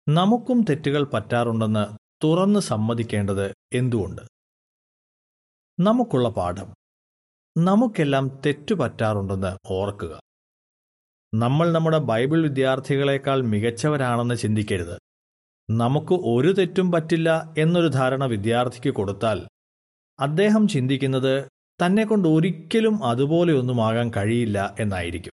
നമുക്കും 0.09 0.65
തെറ്റുകൾ 0.71 1.05
പറ്റാറുണ്ടെന്ന് 1.05 1.99
തുറന്ന് 2.25 2.61
സമ്മതിക്കേണ്ടത് 2.61 3.55
എന്തുകൊണ്ട്? 3.73 4.23
നമുക്കുള്ള 5.81 6.29
പാഠം. 6.29 6.75
നമുക്കെല്ലാം 7.59 8.41
തെറ്റു 8.47 8.75
പറ്റാറുണ്ടെന്ന് 8.75 9.59
ഓർക്കുക. 9.67 10.21
നമ്മൾ 11.35 11.73
നമ്മുടെ 11.73 11.99
ബൈബിൾ 11.99 12.43
വിദ്യാർത്ഥികളെക്കാൾ 12.43 13.43
മികച്ചവരാണെന്ന് 13.43 14.35
ചിന്തിക്കരുത്. 14.35 14.99
നമുക്ക് 15.71 16.15
ഒരു 16.15 16.53
തെറ്റും 16.53 16.93
പറ്റില്ല 16.93 17.55
എന്നൊരു 17.59 17.89
ധാരണ 17.89 18.25
വിദ്യാർത്ഥിക്ക് 18.25 18.91
കൊടുത്താൽ 18.91 19.49
അദ്ദേഹം 20.21 20.69
ചിന്തിക്കുന്നത് 20.69 21.49
തന്നെ 21.87 22.05
കൊണ്ട് 22.05 22.29
ഒരിക്കലും 22.29 23.05
അതുപോലെയൊന്നുമാകാൻ 23.05 24.13
കഴിയില്ല 24.17 24.77
എന്നായിരിക്കും. 24.81 25.33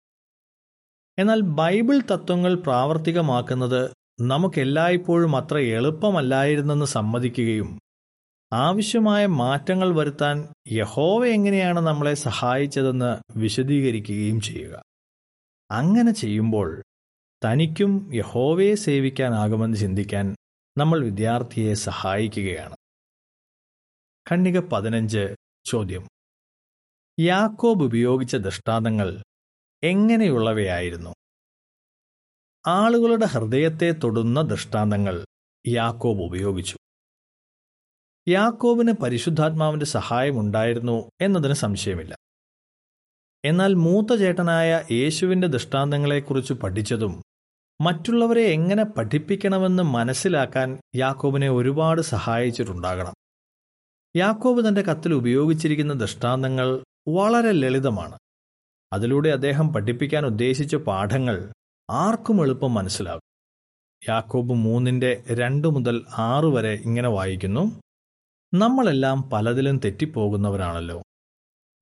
എന്നാൽ 1.19 1.41
ബൈബിൾ 1.41 2.01
തത്വങ്ങൾ 2.01 2.55
പ്രാവർത്തികമാക്കുന്നത് 2.55 4.04
നമുക്കെല്ലായ്പ്പോഴും 4.21 5.37
അത്ര 5.37 5.59
എളുപ്പമല്ലായിരുന്നെന്ന് 5.59 6.87
സമ്മതിക്കുകയും 6.87 7.81
ആവശ്യമായ 8.53 9.27
മാറ്റങ്ങൾ 9.27 9.97
വരുത്താൻ 9.97 10.49
യഹോവ 10.73 11.27
എങ്ങനെയാണ് 11.27 11.81
നമ്മളെ 11.81 12.15
സഹായിച്ചതെന്ന് 12.15 13.39
വിശദീകരിക്കുകയും 13.39 14.41
ചെയ്യുക. 14.41 14.83
അങ്ങനെ 15.71 16.13
ചെയ്യുമ്പോൾ 16.13 16.83
തനിക്കും 17.45 18.11
യഹോവയെ 18.15 18.75
സേവിക്കാനാകുമെന്ന് 18.75 19.77
ചിന്തിക്കാൻ 19.77 20.37
നമ്മൾ 20.79 21.05
വിദ്യാർത്ഥിയെ 21.05 21.75
സഹായിക്കുകയാണ്. 21.75 22.77
ഖണ്ണിക 24.31 24.61
പതിനഞ്ച് 24.61 25.35
ചോദ്യം. 25.65 26.09
യാക്കോബ് 27.21 27.85
ഉപയോഗിച്ച 27.85 28.37
ദൃഷ്ടാന്തങ്ങൾ 28.37 29.23
എങ്ങനെയുള്ളവയായിരുന്നു? 29.83 31.15
ആളുകളുടെ 32.67 33.27
ഹൃദയത്തെ 33.27 33.93
തൊടുന്ന 33.93 34.43
ദൃഷ്ടാന്തങ്ങൾ 34.43 35.27
യാക്കോബ് 35.69 36.21
ഉപയോഗിച്ചു. 36.21 36.77
യാക്കോബിന് 38.29 38.93
പരിശുദ്ധാത്മാവിന്റെ 38.93 39.87
സഹായമുണ്ടായിരുന്നു 39.87 41.11
എന്നതിന് 41.21 41.53
സംശയമില്ല. 41.53 42.17
എന്നാൽ 43.45 43.75
മൂത്ത 43.75 44.15
ചേട്ടനായ 44.15 44.85
യേശുവിന്റെ 44.93 45.47
ദൃഷ്ടാന്തങ്ങളെക്കുറിച്ച് 45.47 46.55
പഠിച്ചതും 46.55 47.23
മറ്റുള്ളവരെ 47.81 48.43
എങ്ങനെ 48.43 48.85
പഠിപ്പിക്കണമെന്ന് 48.85 49.83
മനസ്സിലാക്കാൻ 49.83 50.79
യാക്കോബിനെ 50.95 51.51
ഒരുപാട് 51.51 52.01
സഹായിച്ചിട്ടുണ്ടാകണം. 52.01 53.15
യാക്കോബ് 54.17 54.69
തന്റെ 54.69 54.83
കത്തിൽ 54.83 55.15
ഉപയോഗിച്ചിരിക്കുന്ന 55.15 55.93
ദൃഷ്ടാന്തങ്ങൾ 55.93 56.85
വളരെ 57.09 57.53
ലളിതമാണ്. 57.53 58.19
അതിലൂടെ 58.93 59.29
അദ്ദേഹം 59.29 59.73
പഠിപ്പിക്കാൻ 59.73 60.27
ഉദ്ദേശിച്ച 60.27 60.77
പാഠങ്ങൾ 60.77 61.53
ആർക്കും 61.91 62.43
എളുപ്പം 62.43 62.75
മനസ്സിലാകും. 62.75 63.21
യാക്കോബ് 64.09 64.55
മൂന്നിന്റെ 64.55 65.23
രണ്ടു 65.31 65.69
മുതൽ 65.69 66.05
ആറ് 66.19 66.45
വരെ 66.45 66.71
ഇങ്ങനെ 66.71 67.09
വായിക്കുന്നു 67.09 67.81
നമ്മളെല്ലാം 68.55 69.23
പലതിലും 69.23 69.79
തെറ്റിപ്പോകുന്നവരാണല്ലോ. 69.79 71.03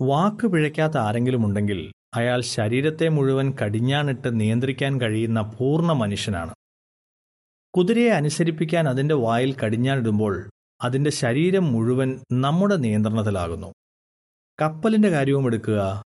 വാക്ക് 0.03 0.47
പിഴയ്ക്കാത്ത 0.47 0.97
ആരെങ്കിലും 0.97 1.47
ഉണ്ടെങ്കിൽ 1.47 1.93
അയാൾ 2.15 2.41
ശരീരത്തെ 2.41 3.09
മുഴുവൻ 3.09 3.55
കടിഞ്ഞാണിട്ട് 3.63 4.41
നിയന്ത്രിക്കാൻ 4.41 5.01
കഴിയുന്ന 5.01 5.41
പൂർണ 5.41 5.93
മനുഷ്യനാണ്. 5.93 6.55
കുതിരയെ 7.77 8.11
അനുസരിപ്പിക്കാൻ 8.11 8.89
അതിന്റെ 8.89 9.15
വായിൽ 9.15 9.57
കടിഞ്ഞാണിടുമ്പോൾ 9.57 10.51
അതിന്റെ 10.83 11.11
ശരീരം 11.11 11.73
മുഴുവൻ 11.73 12.21
നമ്മുടെ 12.33 12.77
നിയന്ത്രണത്തിലാകുന്നു. 12.77 13.73
കപ്പലിന്റെ 14.63 15.09
കാര്യവും 15.09 15.47
എടുക്കുക 15.47 16.03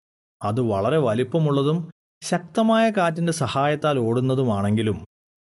അത് 0.41 0.62
വളരെ 0.62 0.97
വലിപ്പമുള്ളതും 0.97 1.91
ശക്തമായ 2.23 2.89
കാറ്റിന്റെ 2.89 3.34
സഹായത്താൽ 3.34 3.99
ഓടുന്നതുമാണെങ്കിലും 3.99 5.05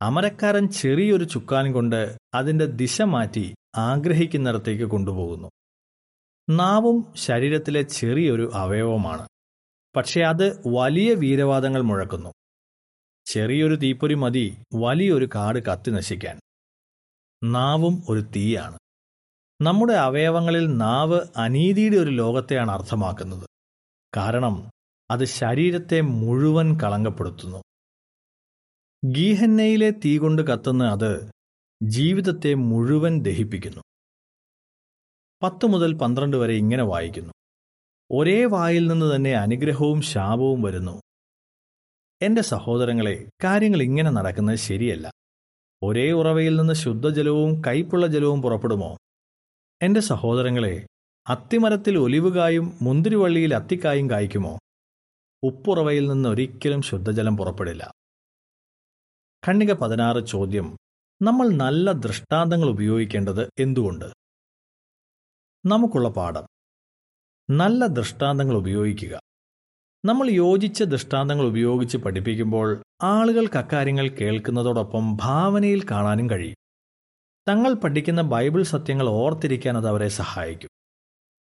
അമരക്കാരൻ 0.02 0.68
ചെറിയൊരു 0.68 1.24
ചുക്കാൻ 1.24 1.72
കൊണ്ട് 1.72 2.18
അതിന്റെ 2.34 2.66
ദിശ 2.66 3.02
മാറ്റി 3.02 3.56
ആഗ്രഹിക്കുന്നിടത്തേക്ക് 3.76 4.84
കൊണ്ടുപോകുന്നു. 4.84 5.50
നാവും 6.50 7.14
ശരീരത്തിലെ 7.16 7.82
ചെറിയൊരു 7.82 8.52
അവയവമാണ്. 8.54 9.28
പക്ഷേ 9.96 10.22
അത് 10.22 10.62
വലിയ 10.68 11.14
വീരവാദങ്ങൾ 11.14 11.82
മുഴക്കുന്നു. 11.82 12.30
ചെറിയൊരു 13.26 13.76
തീപ്പൊരി 13.76 14.14
മതി 14.14 14.58
വലിയൊരു 14.76 15.30
കാട് 15.36 15.64
കത്തി 15.64 15.92
നശിക്കാൻ. 15.92 16.40
നാവും 17.44 18.04
ഒരു 18.10 18.22
തീയാണ്. 18.22 18.78
നമ്മുടെ 19.62 19.94
അവയവങ്ങളിൽ 19.94 20.68
നാവ് 20.68 21.22
അനീതിയുടെ 21.38 21.98
ഒരു 21.98 22.12
ലോകത്തെയാണ് 22.12 22.72
അർത്ഥമാക്കുന്നത്. 22.72 23.48
കാരണം 24.18 24.75
അത് 25.12 25.26
ശരീരത്തെ 25.26 26.02
മുഴുവൻ 26.02 26.80
കളങ്കപ്പെടുത്തുന്നു. 26.80 27.64
ഗീഹന്നയിലെ 29.06 29.90
തീ 29.90 30.18
കൊണ്ട് 30.18 30.42
കത്തുന്ന 30.42 30.84
അത് 30.84 31.32
ജീവിതത്തെ 31.84 32.54
മുഴുവൻ 32.54 33.22
ദഹിപ്പിക്കുന്നു. 33.22 33.82
പത്ത് 35.44 35.66
മുതൽ 35.66 35.94
പന്ത്രണ്ട് 35.94 36.38
വരെ 36.38 36.54
ഇങ്ങനെ 36.54 36.84
വായിക്കുന്നു. 36.84 37.34
ഒരേ 38.12 38.46
വായിൽ 38.46 38.88
നിന്ന് 38.88 39.16
തന്നെ 39.16 39.32
അനുഗ്രഹവും 39.32 40.02
ശാപവും 40.02 40.62
വരുന്നു. 40.62 41.02
എന്റെ 42.22 42.42
സഹോദരങ്ങളെ 42.42 43.30
കാര്യങ്ങൾ 43.44 43.82
ഇങ്ങനെ 43.82 44.12
നടക്കുന്നത് 44.12 44.56
ശരിയല്ല. 44.56 45.12
ഒരേ 45.84 46.12
ഉറവയിൽ 46.12 46.56
നിന്ന് 46.56 46.74
ശുദ്ധജലവും 46.74 47.62
കൈപ്പുള്ള 47.68 48.08
ജലവും 48.08 48.42
പുറപ്പെടുമോ? 48.42 48.98
എന്റെ 49.82 50.00
സഹോദരങ്ങളെ 50.00 50.88
അത്തിമരത്തിൽ 51.28 51.98
ഒലിവുകായും 51.98 52.78
മുന്തിരിവള്ളിയിൽ 52.82 53.56
അത്തിക്കായും 53.56 54.10
കായ്ക്കുമോ? 54.10 54.58
ഉപ്പുറവയിൽ 55.46 56.08
നിന്ന് 56.08 56.30
ഒരിക്കലും 56.30 56.82
ശുദ്ധജലം 56.82 57.38
പുറപ്പെടില്ല. 57.38 57.94
ഖണ്ണിക 59.48 59.74
പതിനാറ് 59.74 60.26
ചോദ്യം. 60.26 60.78
നമ്മൾ 61.22 61.48
നല്ല 61.48 61.92
ദൃഷ്ടാന്തങ്ങൾ 61.92 62.70
ഉപയോഗിക്കേണ്ടത് 62.70 63.50
എന്തുകൊണ്ട്? 63.60 64.06
നമുക്കുള്ള 65.66 66.10
പാഠം. 66.10 66.48
നല്ല 67.50 67.88
ദൃഷ്ടാന്തങ്ങൾ 67.88 68.56
ഉപയോഗിക്കുക. 68.56 69.22
നമ്മൾ 70.06 70.30
യോജിച്ച 70.30 70.84
ദൃഷ്ടാന്തങ്ങൾ 70.84 71.46
ഉപയോഗിച്ച് 71.46 71.98
പഠിപ്പിക്കുമ്പോൾ 71.98 72.84
ആളുകൾക്ക് 73.04 73.58
അക്കാര്യങ്ങൾ 73.58 74.08
കേൾക്കുന്നതോടൊപ്പം 74.08 75.18
ഭാവനയിൽ 75.18 75.86
കാണാനും 75.92 76.30
കഴിയും. 76.30 76.56
തങ്ങൾ 77.48 77.74
പഠിക്കുന്ന 77.74 78.22
ബൈബിൾ 78.22 78.64
സത്യങ്ങൾ 78.64 79.10
ഓർത്തിരിക്കാൻ 79.10 79.78
അത് 79.78 79.88
അവരെ 79.88 80.08
സഹായിക്കും. 80.08 80.70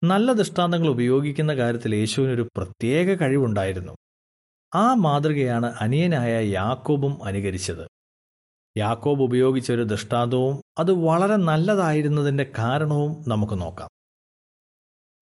നല്ല 0.07 0.33
ദൃഷ്ടാന്തങ്ങൾ 0.33 0.87
ഉപയോഗിക്കുന്ന 0.87 1.53
കാര്യത്തിൽ 1.53 1.95
യേശുവിനൊരു 1.95 2.49
പ്രത്യേക 2.57 3.17
കഴിവുണ്ടായിരുന്നു. 3.17 3.93
ആ 4.75 4.93
മാതൃകയാണ് 4.93 5.73
അനിയനായ 5.79 6.45
യാക്കോബും 6.45 7.23
അനുകരിച്ചത്. 7.23 7.87
യാക്കോബ് 8.77 9.21
ഉപയോഗിച്ച 9.21 9.71
ഒരു 9.71 9.83
ദൃഷ്ടാന്തവും 9.83 10.61
അത് 10.77 10.91
വളരെ 10.91 11.35
നല്ലതായിരുന്നതിന്റെ 11.35 12.51
കാരണവും 12.57 13.23
നമുക്ക് 13.27 13.61
നോക്കാം. 13.61 13.89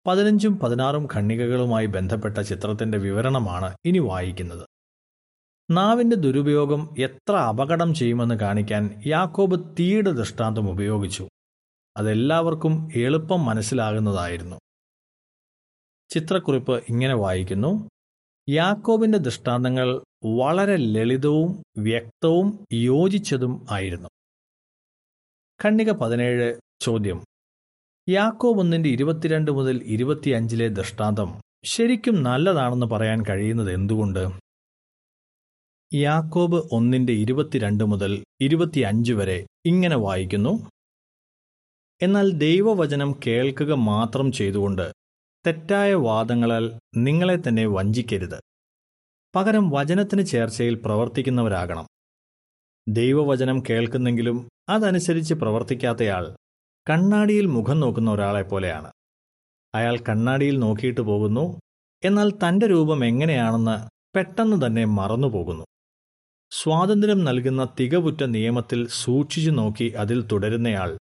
പതിനഞ്ചും 0.07 0.59
പതിനാറും 0.59 1.07
ഖണ്ണികകളുമായി 1.15 1.85
ബന്ധപ്പെട്ട 1.85 2.37
ചിത്രത്തിന്റെ 2.37 2.97
വിവരണമാണ് 2.97 3.75
ഇനി 3.85 3.99
വായിക്കുന്നത്. 3.99 4.67
നാവിന്റെ 5.71 6.15
ദുരുപയോഗം 6.15 6.95
എത്ര 6.99 7.35
അപകടം 7.35 7.93
ചെയ്യുമെന്ന് 7.93 8.35
കാണിക്കാൻ 8.35 9.03
യാക്കോബ് 9.07 9.75
തീയുടെ 9.79 10.11
ദൃഷ്ടാന്തം 10.11 10.69
ഉപയോഗിച്ചു. 10.69 11.27
അതെല്ലാവർക്കും 11.97 12.89
എളുപ്പം 12.95 13.45
മനസ്സിലാകുന്നതായിരുന്നു. 13.45 14.55
ചിത്രക്കുറിപ്പ് 16.09 16.83
ഇങ്ങനെ 16.89 17.13
വായിക്കുന്നു. 17.13 17.89
യാക്കോബിന്റെ 18.49 19.17
ദൃഷ്ടാന്തങ്ങൾ 19.17 20.01
വളരെ 20.25 20.75
ലളിതവും 20.75 21.63
വ്യക്തവും 21.77 22.65
യോജിച്ചതും 22.73 23.65
ആയിരുന്നു. 23.71 24.09
ഖണ്ണിക 25.65 25.91
പതിനേഴ് 25.91 26.59
ചോദ്യം. 26.81 27.25
യാക്കോബ് 28.09 28.59
ഒന്നിന്റെ 28.59 28.89
ഇരുപത്തിരണ്ട് 28.89 29.51
മുതൽ 29.51 29.83
ഇരുപത്തിയഞ്ചിലെ 29.83 30.67
ദൃഷ്ടാന്തം 30.67 31.41
ശരിക്കും 31.65 32.23
നല്ലതാണെന്ന് 32.23 32.85
പറയാൻ 32.85 33.23
കഴിയുന്നത് 33.29 33.73
എന്തുകൊണ്ട്? 33.73 34.29
യാക്കോബ് 35.93 36.69
ഒന്നിന്റെ 36.71 37.13
ഇരുപത്തിരണ്ട് 37.13 37.83
മുതൽ 37.83 38.23
ഇരുപത്തിയഞ്ച് 38.41 39.13
വരെ 39.13 39.47
ഇങ്ങനെ 39.65 39.95
വായിക്കുന്നു. 39.95 40.69
എന്നാൽ 42.01 42.31
ദൈവവചനം 42.31 43.19
കേൾക്കുക 43.27 43.73
മാത്രം 43.73 44.31
ചെയ്തുകൊണ്ട് 44.31 44.91
തെറ്റായ 45.47 45.93
വാദങ്ങളാൽ 45.93 46.65
നിങ്ങളെ 46.95 47.35
തന്നെ 47.35 47.65
വഞ്ചിക്കരുത്. 47.67 48.39
പകരം 49.35 49.69
വചനത്തിന് 49.69 50.25
ചേർച്ചയിൽ 50.25 50.75
പ്രവർത്തിക്കുന്നവരാകണം. 50.75 51.85
ദൈവവചനം 52.87 53.63
കേൾക്കുന്നെങ്കിലും 53.69 54.37
അതനുസരിച്ച് 54.69 55.33
പ്രവർത്തിക്കാത്തയാൾ 55.33 56.35
കണ്ണാടിയിൽ 56.89 57.45
മുഖം 57.45 57.79
നോക്കുന്ന 57.79 58.11
ഒരാളെ 58.11 58.41
പോലെയാണ്. 58.41 58.91
അയാൾ 59.75 59.97
കണ്ണാടിയിൽ 60.09 60.59
നോക്കിയിട്ട് 60.59 61.01
പോകുന്നു 61.01 61.45
എന്നാൽ 62.03 62.29
തന്റെ 62.29 62.67
രൂപം 62.67 63.05
എങ്ങനെയാണെന്ന് 63.05 63.77
പെട്ടെന്ന് 64.15 64.65
തന്നെ 64.65 64.85
മറന്നുപോകുന്നു 64.85 65.65
സ്വാതന്ത്ര്യം 66.51 67.23
നൽകുന്ന 67.23 67.63
തികവുറ്റ 67.79 68.23
നിയമത്തിൽ 68.23 68.87
സൂക്ഷിച്ചു 68.87 69.51
നോക്കി 69.51 69.89
അതിൽ 69.97 70.27
തുടരുന്നയാൾ 70.31 70.97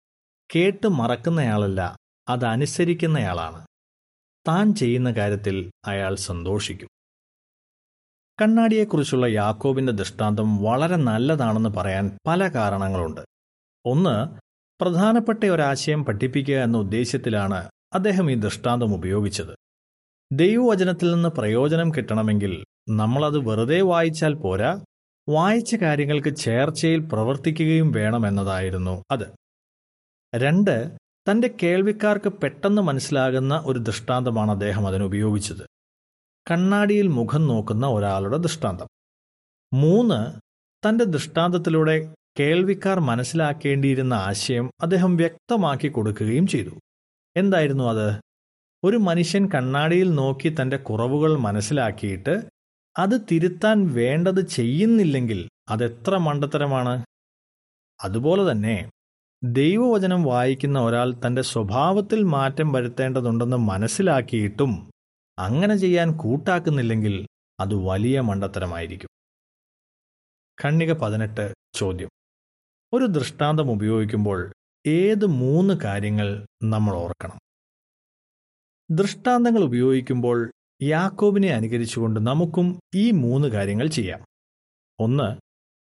കേട്ട് 0.57 0.89
മറക്കുന്നയാളല്ല 0.89 1.97
അതനുസരിക്കുന്നയാളാണ്. 2.29 3.67
താൻ 4.49 4.75
ചെയ്യുന്ന 4.75 5.11
കാര്യത്തിൽ 5.11 5.71
അയാൾ 5.85 6.15
സന്തോഷിക്കും. 6.15 6.89
കണ്ണാടിയെക്കുറിച്ചുള്ള 8.43 9.27
യാക്കോബിന്റെ 9.27 9.93
ദൃഷ്ടാന്തം 9.93 10.57
വളരെ 10.57 10.97
നല്ലതാണെന്ന് 10.97 11.69
പറയാൻ 11.69 12.19
പല 12.27 12.49
കാരണങ്ങളുണ്ട്. 12.49 13.21
ഒന്ന് 13.87 14.39
പ്രധാനപ്പെട്ട 14.81 15.45
ഒരാശയം 15.45 16.05
പഠിപ്പിക്കുക 16.05 16.55
എന്ന 16.55 16.79
ഉദ്ദേശ്യത്തിലാണ് 16.79 17.69
അദ്ദേഹം 17.95 18.31
ഈ 18.31 18.35
ദൃഷ്ടാന്തം 18.35 18.95
ഉപയോഗിച്ചത്. 18.95 19.55
ദൈവവചനത്തിൽ 20.33 21.11
നിന്ന് 21.13 21.29
പ്രയോജനം 21.29 21.91
കിട്ടണമെങ്കിൽ 21.91 22.65
നമ്മളത് 22.89 23.39
വെറുതെ 23.39 23.81
വായിച്ചാൽ 23.81 24.35
പോരാ 24.35 24.85
വായിച്ച 25.29 25.75
കാര്യങ്ങൾക്ക് 25.75 26.37
ചേർച്ചയിൽ 26.37 27.01
പ്രവർത്തിക്കുകയും 27.01 27.93
വേണമെന്നതായിരുന്നു 27.93 29.03
അത്. 29.11 29.44
രണ്ട് 30.37 30.97
തന്റെ 31.31 31.55
കേൾവിക്കാർക്ക് 31.63 32.29
പെട്ടെന്ന് 32.29 32.83
മനസ്സിലാകുന്ന 32.83 33.63
ഒരു 33.67 33.79
ദൃഷ്ടാന്തമാണ് 33.79 34.51
അദ്ദേഹം 34.51 34.87
അതിനുപയോഗിച്ചത് 34.87 35.67
കണ്ണാടിയിൽ 36.51 37.07
മുഖം 37.07 37.47
നോക്കുന്ന 37.47 37.87
ഒരാളുടെ 37.87 38.37
ദൃഷ്ടാന്തം. 38.37 38.87
മൂന്ന് 39.75 40.41
തന്റെ 40.89 41.05
ദൃഷ്ടാന്തത്തിലൂടെ 41.05 42.15
കേൾവിക്കാർ 42.41 43.01
മനസ്സിലാക്കേണ്ടിയിരുന്ന 43.01 44.15
ആശയം 44.15 44.71
അദ്ദേഹം 44.83 45.17
വ്യക്തമാക്കി 45.17 45.89
കൊടുക്കുകയും 45.89 46.47
ചെയ്തു. 46.47 46.71
എന്തായിരുന്നു 47.37 47.85
അത്? 47.85 48.21
ഒരു 48.85 48.97
മനുഷ്യൻ 48.97 49.49
കണ്ണാടിയിൽ 49.55 50.15
നോക്കി 50.15 50.57
തന്റെ 50.63 50.77
കുറവുകൾ 50.77 51.37
മനസ്സിലാക്കിയിട്ട് 51.39 52.43
അത് 52.99 53.21
തിരുത്താൻ 53.33 53.95
വേണ്ടത് 53.95 54.49
ചെയ്യുന്നില്ലെങ്കിൽ 54.49 55.49
അതെത്ര 55.69 56.17
മണ്ടത്തരമാണ്? 56.17 57.05
അതുപോലെ 58.01 58.51
തന്നെ 58.51 58.91
ദൈവവചനം 59.53 60.23
വായിക്കുന്ന 60.23 60.81
ഒരാൾ 60.81 61.15
തന്റെ 61.27 61.43
സ്വഭാവത്തിൽ 61.43 62.23
മാറ്റം 62.23 62.73
വരുത്തേണ്ടതുണ്ടെന്ന് 62.73 63.57
മനസ്സിലാക്കിയിട്ടും 63.57 64.91
അങ്ങനെ 65.39 65.77
ചെയ്യാൻ 65.77 66.13
കൂട്ടാക്കുന്നില്ലെങ്കിൽ 66.13 67.27
അത് 67.61 67.75
വലിയ 67.75 68.21
മണ്ടത്തരമായിരിക്കും. 68.21 69.09
ഖണ്ണിക 70.65 70.93
പതിനെട്ട് 70.93 71.55
ചോദ്യം. 71.75 72.09
ഒരു 72.93 73.05
ദൃഷ്ടാന്തം 73.05 73.71
ഉപയോഗിക്കുമ്പോൾ 73.71 74.53
ഏത് 74.87 75.27
മൂന്ന് 75.27 75.75
കാര്യങ്ങൾ 75.85 76.47
നമ്മൾ 76.63 76.95
ഓർക്കണം? 76.95 77.39
ദൃഷ്ടാന്തങ്ങൾ 78.91 79.65
ഉപയോഗിക്കുമ്പോൾ 79.65 80.51
യാക്കോബിനെ 80.83 81.49
അനുകരിച്ചുകൊണ്ട് 81.49 82.21
നമുക്കും 82.21 82.81
ഈ 82.95 83.11
മൂന്ന് 83.11 83.49
കാര്യങ്ങൾ 83.49 83.87
ചെയ്യാം. 83.87 84.25
ഒന്ന് 85.01 85.44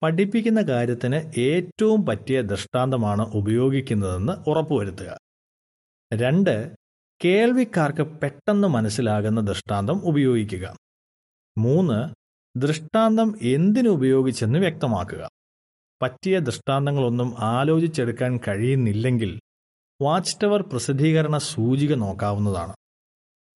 പഠിപ്പിക്കുന്ന 0.03 0.63
കാര്യത്തിന് 0.63 1.41
ഏറ്റവും 1.41 2.07
പറ്റിയ 2.07 2.43
ദൃഷ്ടാന്തമാണ് 2.43 3.23
ഉപയോഗിക്കുന്നതെന്ന് 3.23 4.51
ഉറപ്പുവരുത്തുക. 4.51 5.19
രണ്ട് 6.15 6.73
കേൾവിക്കാർക്ക് 7.25 8.03
പെട്ടെന്ന് 8.03 8.69
മനസ്സിലാകുന്ന 8.69 9.41
ദൃഷ്ടാന്തം 9.41 10.05
ഉപയോഗിക്കുക. 10.05 10.77
മൂന്ന് 11.59 12.15
ദൃഷ്ടാന്തം 12.59 13.39
എന്തിനു 13.43 13.89
ഉപയോഗിച്ചെന്ന് 13.89 14.59
വ്യക്തമാക്കുക. 14.59 15.29
പറ്റിയ 16.03 16.39
ദൃഷ്ടാന്തങ്ങളൊന്നും 16.39 17.35
ആലോചിച്ചെടുക്കാൻ 17.39 18.41
കഴിയുന്നില്ലെങ്കിൽ 18.49 19.41
വാച്ച് 20.03 20.37
ടവർ 20.43 20.63
പ്രസിദ്ധീകരണ 20.63 21.39
സൂചിക 21.39 21.95
നോക്കാവുന്നതാണ്. 21.95 22.75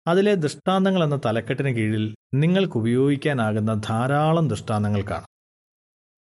അതിലെ 0.07 0.35
ദൃഷ്ടാന്തങ്ങൾ 0.35 1.05
എന്ന 1.05 1.21
തലക്കെട്ടിന് 1.27 1.69
കീഴിൽ 1.69 2.15
നിങ്ങൾക്ക് 2.35 2.77
ഉപയോഗിക്കാനാകുന്ന 2.77 3.75
ധാരാളം 3.75 4.49
ദൃഷ്ടാന്തങ്ങൾ 4.49 5.03
കാണാം. 5.03 5.32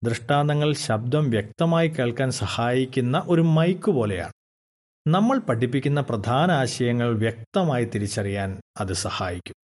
ദൃഷ്ടാന്തങ്ങൾ 0.05 0.73
ശബ്ദം 0.73 1.31
വ്യക്തമായി 1.31 1.89
കേൾക്കാൻ 1.89 2.31
സഹായിക്കുന്ന 2.31 3.23
ഒരു 3.27 3.41
മൈക്ക് 3.41 3.91
പോലെയാണ്. 3.91 4.33
നമ്മൾ 5.09 5.39
പഠിപ്പിക്കുന്ന 5.39 6.01
പ്രധാന 6.01 6.51
ആശയങ്ങൾ 6.51 7.19
വ്യക്തമായി 7.19 7.85
തിരിച്ചറിയാൻ 7.85 8.61
അത് 8.81 8.93
സഹായിക്കും. 8.93 9.55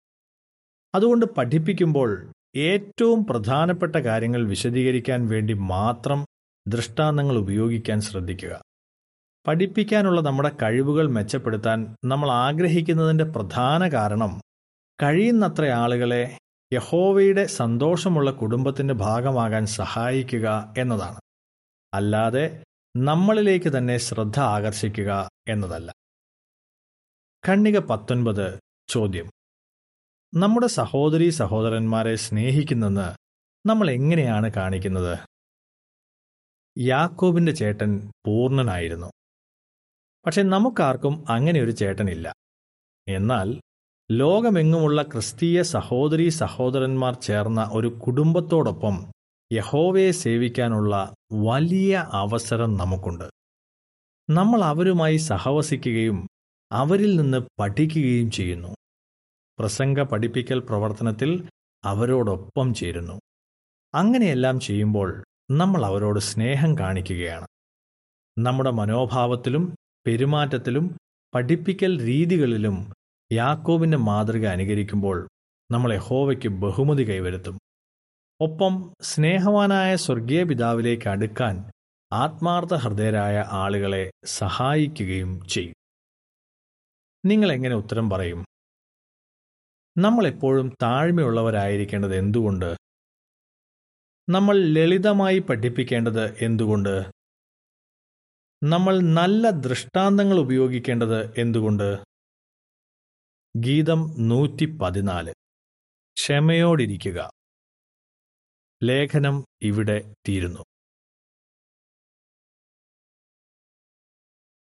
അതുകൊണ്ട് 0.95 1.27
പഠിപ്പിക്കുമ്പോൾ 1.27 2.33
ഏറ്റവും 2.57 3.25
പ്രധാനപ്പെട്ട 3.25 3.97
കാര്യങ്ങൾ 3.97 4.49
വിശദീകരിക്കാൻ 4.49 5.29
വേണ്ടി 5.29 5.53
മാത്രം 5.53 6.27
ദൃഷ്ടാന്തങ്ങൾ 6.69 7.39
ഉപയോഗിക്കാൻ 7.39 8.01
ശ്രദ്ധിക്കുക. 8.01 8.63
പഠിപ്പിക്കാനുള്ള 9.47 10.21
നമ്മുടെ 10.21 10.51
കഴിവുകൾ 10.63 11.11
മെച്ചപ്പെടുത്താൻ 11.11 11.97
നമ്മൾ 12.05 12.31
ആഗ്രഹിക്കുന്നതിന്റെ 12.31 13.25
പ്രധാന 13.25 13.89
കാരണം 13.89 14.41
കഴിയുന്നത്ര 15.03 15.67
ആളുകളെ 15.69 16.39
യഹോവയുടെ 16.73 17.47
സന്തോഷമുള്ള 17.47 18.31
കുടുംബത്തിന്റെ 18.31 18.95
ഭാഗമാകാൻ 18.95 19.67
സഹായിക്കുക 19.67 20.75
എന്നതാണ്. 20.79 21.21
അല്ലാതെ 21.95 22.65
നമ്മളിലേക്ക് 22.97 23.79
തന്നെ 23.79 23.97
ശ്രദ്ധ 23.97 24.41
ആകർഷിക്കുക 24.41 25.31
എന്നതല്ല. 25.49 25.93
ഖണ്ണിക 27.49 27.79
പത്തൊൻപത് 27.79 28.61
ചോദ്യം. 28.89 29.31
നമ്മുടെ 30.35 30.67
സഹോദരി 30.67 31.31
സഹോദരന്മാരെ 31.31 32.15
സ്നേഹിക്കുന്നെന്ന് 32.15 33.17
നമ്മൾ 33.69 33.91
എങ്ങനെയാണ് 33.91 34.53
കാണിക്കുന്നത്? 34.53 35.19
യാക്കോബിന്റെ 36.79 37.53
ചേട്ടൻ 37.53 38.13
പൂർണനായിരുന്നു. 38.27 39.07
പക്ഷെ 40.27 40.43
നമുക്കാർക്കും 40.43 41.25
അങ്ങനെ 41.29 41.61
ഒരു 41.61 41.71
ചേട്ടനില്ല. 41.71 42.35
എന്നാൽ 43.09 43.61
ലോകമെങ്ങുമുള്ള 44.13 45.03
ക്രിസ്തീയ 45.03 45.63
സഹോദരി 45.63 46.29
സഹോദരന്മാർ 46.29 47.15
ചേർന്ന 47.15 47.71
ഒരു 47.73 47.89
കുടുംബത്തോടൊപ്പം 47.89 49.13
യഹോവയെ 49.53 50.11
സേവിക്കാനുള്ള 50.11 51.15
വലിയ 51.33 52.11
അവസരം 52.13 52.77
നമുക്കുണ്ട്. 52.77 53.25
നമ്മൾ 54.31 54.65
അവരുമായി 54.65 55.17
സഹവസിക്കുകയും 55.17 56.29
അവരിൽ 56.73 57.17
നിന്ന് 57.17 57.39
പഠിക്കുകയും 57.61 58.31
ചെയ്യുന്നു. 58.31 58.69
പ്രസംഗ 59.59 60.01
പഠിപ്പിക്കൽ 60.01 60.59
പ്രവർത്തനത്തിൽ 60.59 61.49
അവരോടൊപ്പം 61.85 62.75
ചേരുന്നു. 62.75 63.21
അങ്ങനെയെല്ലാം 63.95 64.61
ചെയ്യുമ്പോൾ 64.61 65.25
നമ്മൾ 65.51 65.87
അവരോട് 65.87 66.21
സ്നേഹം 66.21 66.79
കാണിക്കുകയാണ്. 66.79 67.47
നമ്മുടെ 68.39 68.71
മനോഭാവത്തിലും 68.71 69.77
പെരുമാറ്റത്തിലും 70.07 70.99
പഠിപ്പിക്കൽ 71.35 72.05
രീതികളിലും 72.05 72.93
യാക്കോബിന്റെ 73.33 73.97
മാതൃക 73.97 74.47
അനുകരിക്കുമ്പോൾ 74.47 75.29
നമ്മൾ 75.71 75.95
യഹോവയ്ക്ക് 75.95 76.49
ബഹുമതി 76.49 77.09
കൈവരുത്തും. 77.09 77.59
ഒപ്പം 78.41 78.95
സ്നേഹവാനായ 79.03 79.97
സ്വർഗീയ 79.97 80.45
പിതാവിലേക്ക് 80.45 81.09
അടുക്കാൻ 81.09 81.71
ആത്മാർത്ഥ 82.13 82.75
ഹൃദയരായ 82.75 83.45
ആളുകളെ 83.49 84.11
സഹായിക്കുകയും 84.25 85.47
ചെയ്യും. 85.47 85.75
നിങ്ങൾ 87.27 87.53
എങ്ങനെ 87.53 87.75
ഉത്തരം 87.75 88.11
പറയും? 88.11 88.45
നമ്മൾ 89.99 90.27
എപ്പോഴും 90.27 90.77
താഴ്മയുള്ളവരായിരിക്കേണ്ടത് 90.83 92.17
എന്തുകൊണ്ട്? 92.17 92.77
നമ്മൾ 94.29 94.59
ലളിതമായി 94.59 95.39
പഠിപ്പിക്കേണ്ടത് 95.39 96.45
എന്തുകൊണ്ട്? 96.45 97.07
നമ്മൾ 98.65 99.01
നല്ല 99.01 99.51
ദൃഷ്ടാന്തങ്ങൾ 99.51 100.39
ഉപയോഗിക്കേണ്ടത് 100.39 101.41
എന്തുകൊണ്ട്? 101.41 102.10
ഗീതം 103.57 104.15
നൂറ്റി 104.19 104.65
പതിനാല് 104.65 105.33
ക്ഷമയോടിരിക്കുക. 106.17 107.31
ലേഖനം 108.83 109.45
ഇവിടെ 109.63 110.15
തീരുന്നു. 110.29 110.65